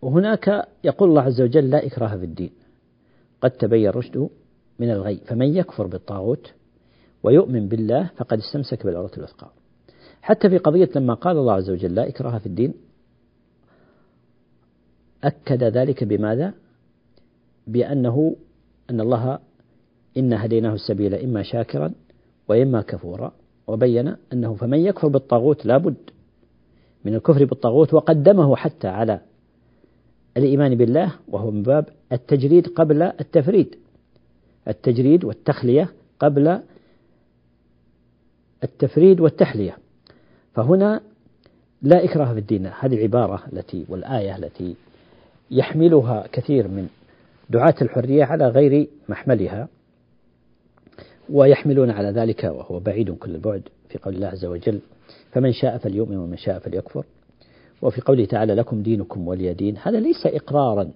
وهناك 0.01 0.67
يقول 0.83 1.09
الله 1.09 1.21
عز 1.21 1.41
وجل 1.41 1.69
لا 1.69 1.85
إكراه 1.85 2.17
في 2.17 2.25
الدين. 2.25 2.51
قد 3.41 3.51
تبين 3.51 3.89
رشده 3.89 4.29
من 4.79 4.91
الغي 4.91 5.17
فمن 5.17 5.55
يكفر 5.57 5.87
بالطاغوت 5.87 6.53
ويؤمن 7.23 7.67
بالله 7.67 8.09
فقد 8.17 8.37
استمسك 8.39 8.85
بالعروة 8.85 9.11
الوثقى. 9.17 9.56
حتى 10.21 10.49
في 10.49 10.57
قضية 10.57 10.89
لما 10.95 11.13
قال 11.13 11.37
الله 11.37 11.53
عز 11.53 11.69
وجل 11.69 11.95
لا 11.95 12.07
إكراه 12.07 12.37
في 12.37 12.45
الدين 12.45 12.73
أكد 15.23 15.63
ذلك 15.63 16.03
بماذا؟ 16.03 16.53
بأنه 17.67 18.35
أن 18.89 19.01
الله 19.01 19.39
إن 20.17 20.33
هديناه 20.33 20.73
السبيل 20.73 21.15
إما 21.15 21.43
شاكرا 21.43 21.93
وإما 22.47 22.81
كفورا 22.81 23.31
وبين 23.67 24.15
أنه 24.33 24.53
فمن 24.53 24.79
يكفر 24.79 25.07
بالطاغوت 25.07 25.65
لابد 25.65 25.95
من 27.05 27.15
الكفر 27.15 27.45
بالطاغوت 27.45 27.93
وقدمه 27.93 28.55
حتى 28.55 28.87
على 28.87 29.19
الإيمان 30.37 30.75
بالله 30.75 31.13
وهو 31.27 31.51
من 31.51 31.63
باب 31.63 31.85
التجريد 32.11 32.67
قبل 32.67 33.01
التفريد 33.01 33.75
التجريد 34.67 35.25
والتخلية 35.25 35.93
قبل 36.19 36.59
التفريد 38.63 39.19
والتحلية 39.19 39.77
فهنا 40.57 41.01
لا 41.81 42.03
إكراه 42.03 42.33
في 42.33 42.39
الدين. 42.39 42.65
هذه 42.65 42.95
العبارة 42.95 43.43
التي 43.53 43.85
والآية 43.89 44.35
التي 44.35 44.75
يحملها 45.51 46.27
كثير 46.31 46.67
من 46.67 46.87
دعاة 47.49 47.75
الحرية 47.81 48.23
على 48.23 48.47
غير 48.47 48.87
محملها 49.09 49.67
ويحملون 51.29 51.89
على 51.89 52.09
ذلك 52.09 52.43
وهو 52.43 52.79
بعيد 52.79 53.11
كل 53.11 53.35
البعد 53.35 53.61
في 53.89 53.97
قول 53.97 54.15
الله 54.15 54.27
عز 54.27 54.45
وجل 54.45 54.79
فمن 55.31 55.53
شاء 55.53 55.77
فليؤمن 55.77 56.17
ومن 56.17 56.37
شاء 56.37 56.59
فليكفر 56.59 57.05
وفي 57.81 58.01
قوله 58.01 58.25
تعالى 58.25 58.53
لكم 58.53 58.83
دينكم 58.83 59.27
ولي 59.27 59.53
دين 59.53 59.77
هذا 59.77 59.99
ليس 59.99 60.25
إقرارا 60.25 60.91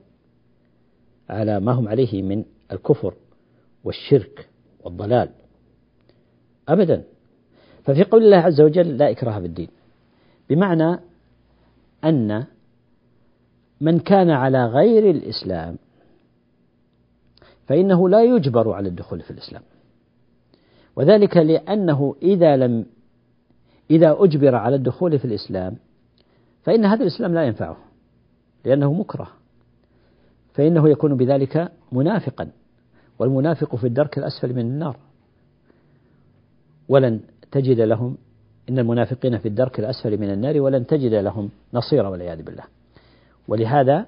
على 1.30 1.60
ما 1.60 1.72
هم 1.72 1.88
عليه 1.88 2.22
من 2.22 2.44
الكفر 2.72 3.14
والشرك 3.84 4.48
والضلال. 4.84 5.30
أبدا. 6.70 7.04
ففي 7.84 8.04
قول 8.04 8.24
الله 8.24 8.38
عز 8.38 8.62
وجل 8.62 8.98
لا 8.98 9.12
إكراه 9.12 9.40
في 9.40 9.46
الدين. 9.46 9.68
بمعنى 10.50 11.00
أن 12.04 12.46
من 13.82 14.00
كان 14.00 14.30
على 14.30 14.66
غير 14.66 15.10
الإسلام 15.10 15.78
فإنه 17.68 18.10
لا 18.10 18.24
يجبر 18.24 18.72
على 18.72 18.90
الدخول 18.90 19.22
في 19.22 19.32
الإسلام. 19.32 19.62
وذلك 20.96 21.38
لأنه 21.38 22.16
إذا 22.22 22.58
لم 22.58 22.86
إذا 23.92 24.16
أجبر 24.20 24.56
على 24.56 24.76
الدخول 24.76 25.20
في 25.20 25.26
الإسلام 25.26 25.76
فإن 26.64 26.86
هذا 26.86 27.02
الإسلام 27.02 27.34
لا 27.34 27.44
ينفعه 27.44 27.78
لأنه 28.66 28.94
مكره. 28.94 29.28
فإنه 30.54 30.90
يكون 30.90 31.18
بذلك 31.18 31.72
منافقا 31.92 32.52
والمنافق 33.20 33.76
في 33.76 33.88
الدرك 33.88 34.18
الأسفل 34.18 34.54
من 34.54 34.60
النار. 34.60 34.98
ولن 36.90 37.20
تجد 37.52 37.80
لهم 37.80 38.18
إن 38.70 38.80
المنافقين 38.80 39.38
في 39.38 39.48
الدرك 39.48 39.80
الأسفل 39.80 40.18
من 40.18 40.32
النار 40.32 40.62
ولن 40.62 40.88
تجد 40.88 41.14
لهم 41.14 41.50
نصيرا 41.74 42.10
والعياذ 42.10 42.44
بالله. 42.44 42.64
ولهذا 43.48 44.06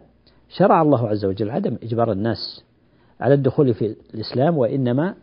شرع 0.49 0.81
الله 0.81 1.07
عز 1.07 1.25
وجل 1.25 1.49
عدم 1.49 1.77
إجبار 1.83 2.11
الناس 2.11 2.63
على 3.19 3.33
الدخول 3.33 3.73
في 3.73 3.95
الإسلام 4.13 4.57
وإنما 4.57 5.15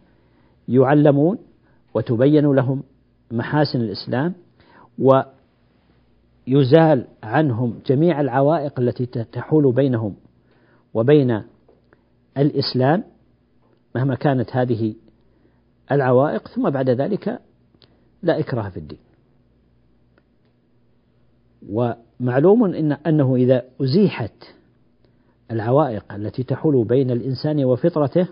يعلمون 0.68 1.38
وتبين 1.94 2.52
لهم 2.52 2.83
محاسن 3.30 3.80
الإسلام 3.80 4.35
ويزال 4.98 5.26
عنهم 7.22 7.80
جميع 7.87 8.20
العوائق 8.20 8.80
التي 8.80 9.06
تحول 9.06 9.72
بينهم 9.72 10.14
وبين 10.94 11.42
الإسلام 12.38 13.04
مهما 13.94 14.14
كانت 14.14 14.56
هذه 14.56 14.94
العوائق. 15.92 16.48
ثم 16.48 16.70
بعد 16.70 16.90
ذلك 16.90 17.40
لا 18.22 18.38
إكراه 18.38 18.68
في 18.68 18.76
الدين. 18.76 18.98
ومعلوم 21.70 22.64
إن 22.64 22.92
أنه 22.92 23.37
إذا 23.37 23.64
أزيحت 23.80 24.33
العوائق 25.50 26.12
التي 26.12 26.42
تحول 26.42 26.85
بين 26.85 27.11
الإنسان 27.11 27.64
وفطرته 27.64 28.26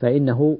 فإنه 0.00 0.58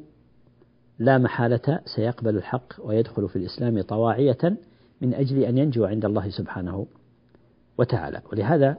لا 0.99 1.19
محالة 1.19 1.81
سيقبل 1.97 2.37
الحق 2.37 2.73
ويدخل 2.79 3.29
في 3.29 3.37
الإسلام 3.37 3.83
طواعية 3.83 4.57
من 5.01 5.15
أجل 5.15 5.43
أن 5.43 5.59
ينجو 5.59 5.85
عند 5.85 6.05
الله 6.05 6.31
سبحانه 6.31 6.87
وتعالى. 7.79 8.23
ولهذا 8.33 8.79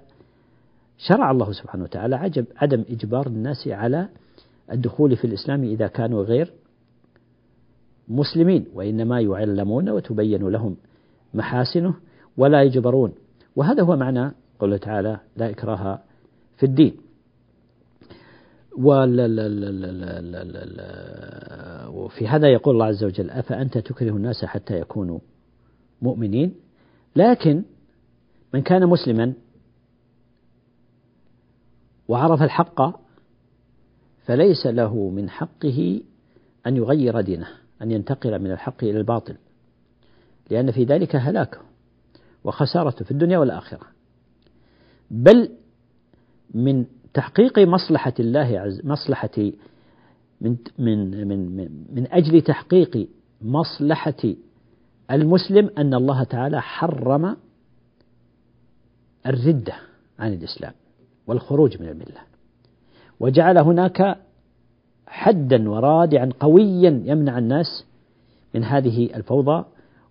شرع 0.98 1.32
الله 1.32 1.52
سبحانه 1.52 1.84
وتعالى 1.84 2.16
عجب 2.16 2.46
عدم 2.58 2.84
إجبار 2.90 3.28
الناس 3.28 3.68
على 3.68 4.10
الدخول 4.72 5.18
في 5.18 5.26
الإسلام 5.26 5.64
إذا 5.64 5.88
كانوا 5.88 6.24
غير 6.24 6.54
مسلمين 8.10 8.66
وإنما 8.74 9.22
يعلمون 9.22 9.90
وتبين 9.90 10.48
لهم 10.48 10.78
محاسنه 11.34 11.94
ولا 12.38 12.64
يجبرون. 12.64 13.14
وهذا 13.56 13.84
هو 13.84 13.96
معنى 13.96 14.32
قوله 14.60 14.78
تعالى 14.78 15.20
لا 15.38 15.50
إكراه 15.50 16.00
في 16.58 16.66
الدين. 16.66 16.98
وفي 21.94 22.28
هذا 22.28 22.48
يقول 22.48 22.74
الله 22.74 22.86
عز 22.86 23.04
وجل 23.04 23.30
أفأنت 23.30 23.78
تكره 23.78 24.10
الناس 24.10 24.46
حتى 24.46 24.80
يكونوا 24.80 25.20
مؤمنين؟ 26.02 26.56
لكن 27.16 27.64
من 28.54 28.62
كان 28.62 28.88
مسلما 28.88 29.34
وعرف 32.08 32.42
الحق 32.42 32.82
فليس 34.26 34.68
له 34.68 35.10
من 35.10 35.30
حقه 35.30 36.02
أن 36.68 36.78
يغير 36.78 37.22
دينه. 37.22 37.48
أن 37.82 37.92
ينتقل 37.92 38.40
من 38.40 38.52
الحق 38.52 38.84
إلى 38.84 38.98
الباطل 38.98 39.36
لأن 40.50 40.72
في 40.72 40.84
ذلك 40.84 41.16
هلاكه 41.16 41.60
وخسارته 42.44 43.06
في 43.06 43.12
الدنيا 43.12 43.38
والآخرة. 43.38 43.88
بل 45.12 45.52
من 46.54 46.86
تحقيق 47.14 47.60
مصلحة 47.60 48.14
الله 48.20 48.60
عز 48.60 48.86
مصلحة 48.86 49.52
من 50.42 50.58
من 50.80 51.28
من 51.28 51.70
من 51.94 52.08
أجل 52.12 52.42
تحقيق 52.42 53.08
مصلحة 53.42 54.36
المسلم 55.12 55.72
أن 55.78 55.94
الله 55.94 56.24
تعالى 56.24 56.62
حرم 56.62 57.38
الردة 59.26 59.74
عن 60.20 60.34
الإسلام 60.34 60.74
والخروج 61.28 61.82
من 61.82 61.90
الملة. 61.90 62.22
وجعل 63.20 63.58
هناك 63.58 64.18
حدا 65.10 65.70
ورادعا 65.70 66.30
قويا 66.40 67.04
يمنع 67.06 67.38
الناس 67.38 67.86
من 68.54 68.64
هذه 68.64 69.10
الفوضى 69.16 69.66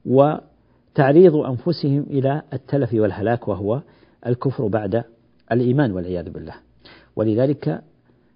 وتعريض 0.06 1.36
أنفسهم 1.36 2.06
إلى 2.10 2.42
التلف 2.52 2.94
والهلاك 2.94 3.48
وهو 3.48 3.80
الكفر 4.26 4.66
بعد 4.66 5.04
الإيمان 5.52 5.92
والعياذ 5.92 6.30
بالله. 6.30 6.54
ولذلك 7.16 7.82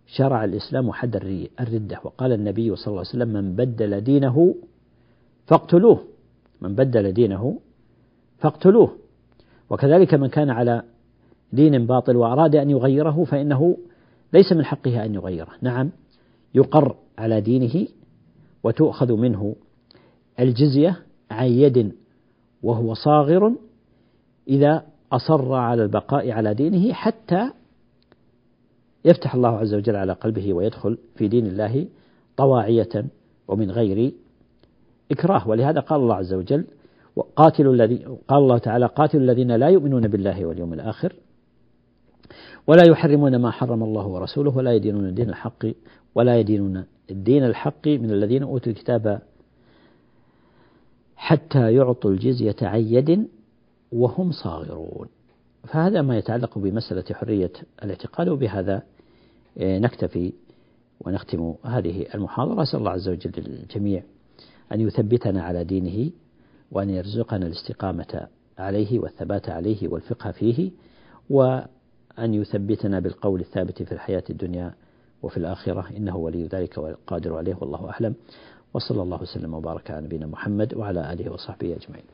شرع 0.07 0.45
الإسلام 0.45 0.93
حد 0.93 1.17
الردة. 1.61 2.01
وقال 2.05 2.33
النبي 2.33 2.77
صلى 2.77 2.87
الله 2.87 2.99
عليه 2.99 3.09
وسلم 3.09 3.29
من 3.29 3.57
بدل 3.57 4.01
دينه 4.01 4.55
فاقتلوه. 5.47 6.01
من 6.61 6.75
بدل 6.75 7.13
دينه 7.13 7.59
فاقتلوه. 8.39 8.97
وكذلك 9.71 10.15
من 10.15 10.29
كان 10.29 10.51
على 10.51 10.83
دين 11.53 11.87
باطل 11.87 12.17
وأراد 12.17 12.57
أن 12.57 12.71
يغيره 12.71 13.25
فإنه 13.25 13.77
ليس 14.33 14.53
من 14.53 14.65
حقه 14.65 15.05
أن 15.05 15.15
يغيره. 15.15 15.51
نعم 15.63 15.91
يقر 16.55 16.97
على 17.19 17.41
دينه 17.41 17.89
وتؤخذ 18.65 19.13
منه 19.13 19.57
الجزية 20.41 21.03
عن 21.31 21.47
يد 21.47 21.93
وهو 22.63 22.95
صاغر 22.95 23.53
إذا 24.49 24.87
أصر 25.13 25.53
على 25.53 25.83
البقاء 25.83 26.31
على 26.31 26.55
دينه 26.55 26.93
حتى 26.93 27.51
يفتح 29.05 29.35
الله 29.35 29.49
عز 29.49 29.75
وجل 29.75 29.97
على 29.97 30.13
قلبه 30.13 30.53
ويدخل 30.53 30.99
في 31.15 31.29
دين 31.29 31.47
الله 31.47 31.87
طواعية 32.37 33.05
ومن 33.49 33.71
غير 33.71 34.13
إكراه. 35.11 35.49
ولهذا 35.49 35.81
قال 35.81 36.01
الله 36.01 36.15
عز 36.15 36.35
وجل 36.35 36.65
قاتلوا 37.37 37.75
الذي 37.75 38.05
قال 38.29 38.39
الله 38.39 38.59
تعالى 38.59 38.87
قاتلوا 38.87 39.23
الذين 39.23 39.53
لا 39.53 39.69
يؤمنون 39.69 40.09
بالله 40.09 40.47
واليوم 40.47 40.73
الآخر 40.73 41.13
ولا 42.67 42.87
يحرمون 42.87 43.37
ما 43.37 43.51
حرم 43.51 43.83
الله 43.83 44.07
ورسوله 44.07 44.57
ولا 44.57 44.73
يدينون 44.73 45.15
دين 45.15 45.29
الحق 45.29 45.67
ولا 46.15 46.41
يدينون 46.41 46.85
الدين 47.11 47.45
الحق 47.45 47.89
من 47.89 48.11
الذين 48.11 48.43
أوتوا 48.43 48.73
الكتاب 48.73 49.23
حتى 51.17 51.75
يعطوا 51.75 52.11
الجزية 52.11 52.57
عن 52.63 52.81
يد 52.81 53.29
وهم 53.93 54.33
صاغرون. 54.33 55.09
فهذا 55.65 56.03
ما 56.03 56.19
يتعلق 56.19 56.59
بمسألة 56.59 57.05
حرية 57.13 57.53
الاعتقاد 57.83 58.29
وبهذا 58.29 58.83
نكتفي 59.57 60.33
ونختم 61.01 61.55
هذه 61.65 62.07
المحاضرة. 62.15 62.63
أسأل 62.63 62.79
الله 62.79 62.91
عز 62.91 63.09
وجل 63.09 63.33
للجميع 63.37 64.03
أن 64.73 64.81
يثبتنا 64.81 65.43
على 65.43 65.65
دينه 65.65 66.11
وأن 66.73 66.91
يرزقنا 66.91 67.47
الاستقامة 67.47 68.27
عليه 68.59 68.99
والثبات 68.99 69.49
عليه 69.49 69.89
والفقه 69.89 70.31
فيه 70.31 70.71
وأن 72.19 72.35
يثبتنا 72.35 73.01
بالقول 73.01 73.41
الثابت 73.41 73.83
في 73.83 73.93
الحياة 73.93 74.23
الدنيا 74.31 74.75
وفي 75.23 75.37
الآخرة. 75.37 75.85
إنه 75.97 76.17
ولي 76.17 76.47
ذلك 76.47 76.79
والقادر 76.79 77.37
عليه 77.37 77.57
والله 77.61 77.91
أعلم. 77.91 78.15
وصلى 78.75 79.03
الله 79.03 79.23
وسلم 79.23 79.55
وبارك 79.55 79.91
على 79.91 80.07
نبينا 80.07 80.27
محمد 80.27 80.75
وعلى 80.75 81.13
آله 81.13 81.33
وصحبه 81.33 81.77
أجمعين. 81.77 82.05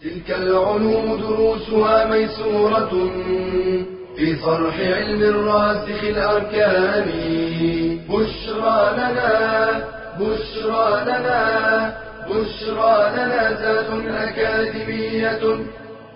تلك 0.00 0.30
العلوم 0.30 1.20
دروسها 1.20 2.10
ميسورة 2.10 2.90
في 4.16 4.36
صرح 4.36 4.80
علم 4.80 5.22
الراسخ 5.22 6.04
الأركان. 6.04 7.08
بشرى 8.08 8.92
لنا 8.96 9.84
بشرى 10.20 11.02
لنا 11.04 11.96
بشرى 12.30 13.10
لنا 13.12 13.50
ذات 13.60 13.90
أكاديمية. 14.06 15.66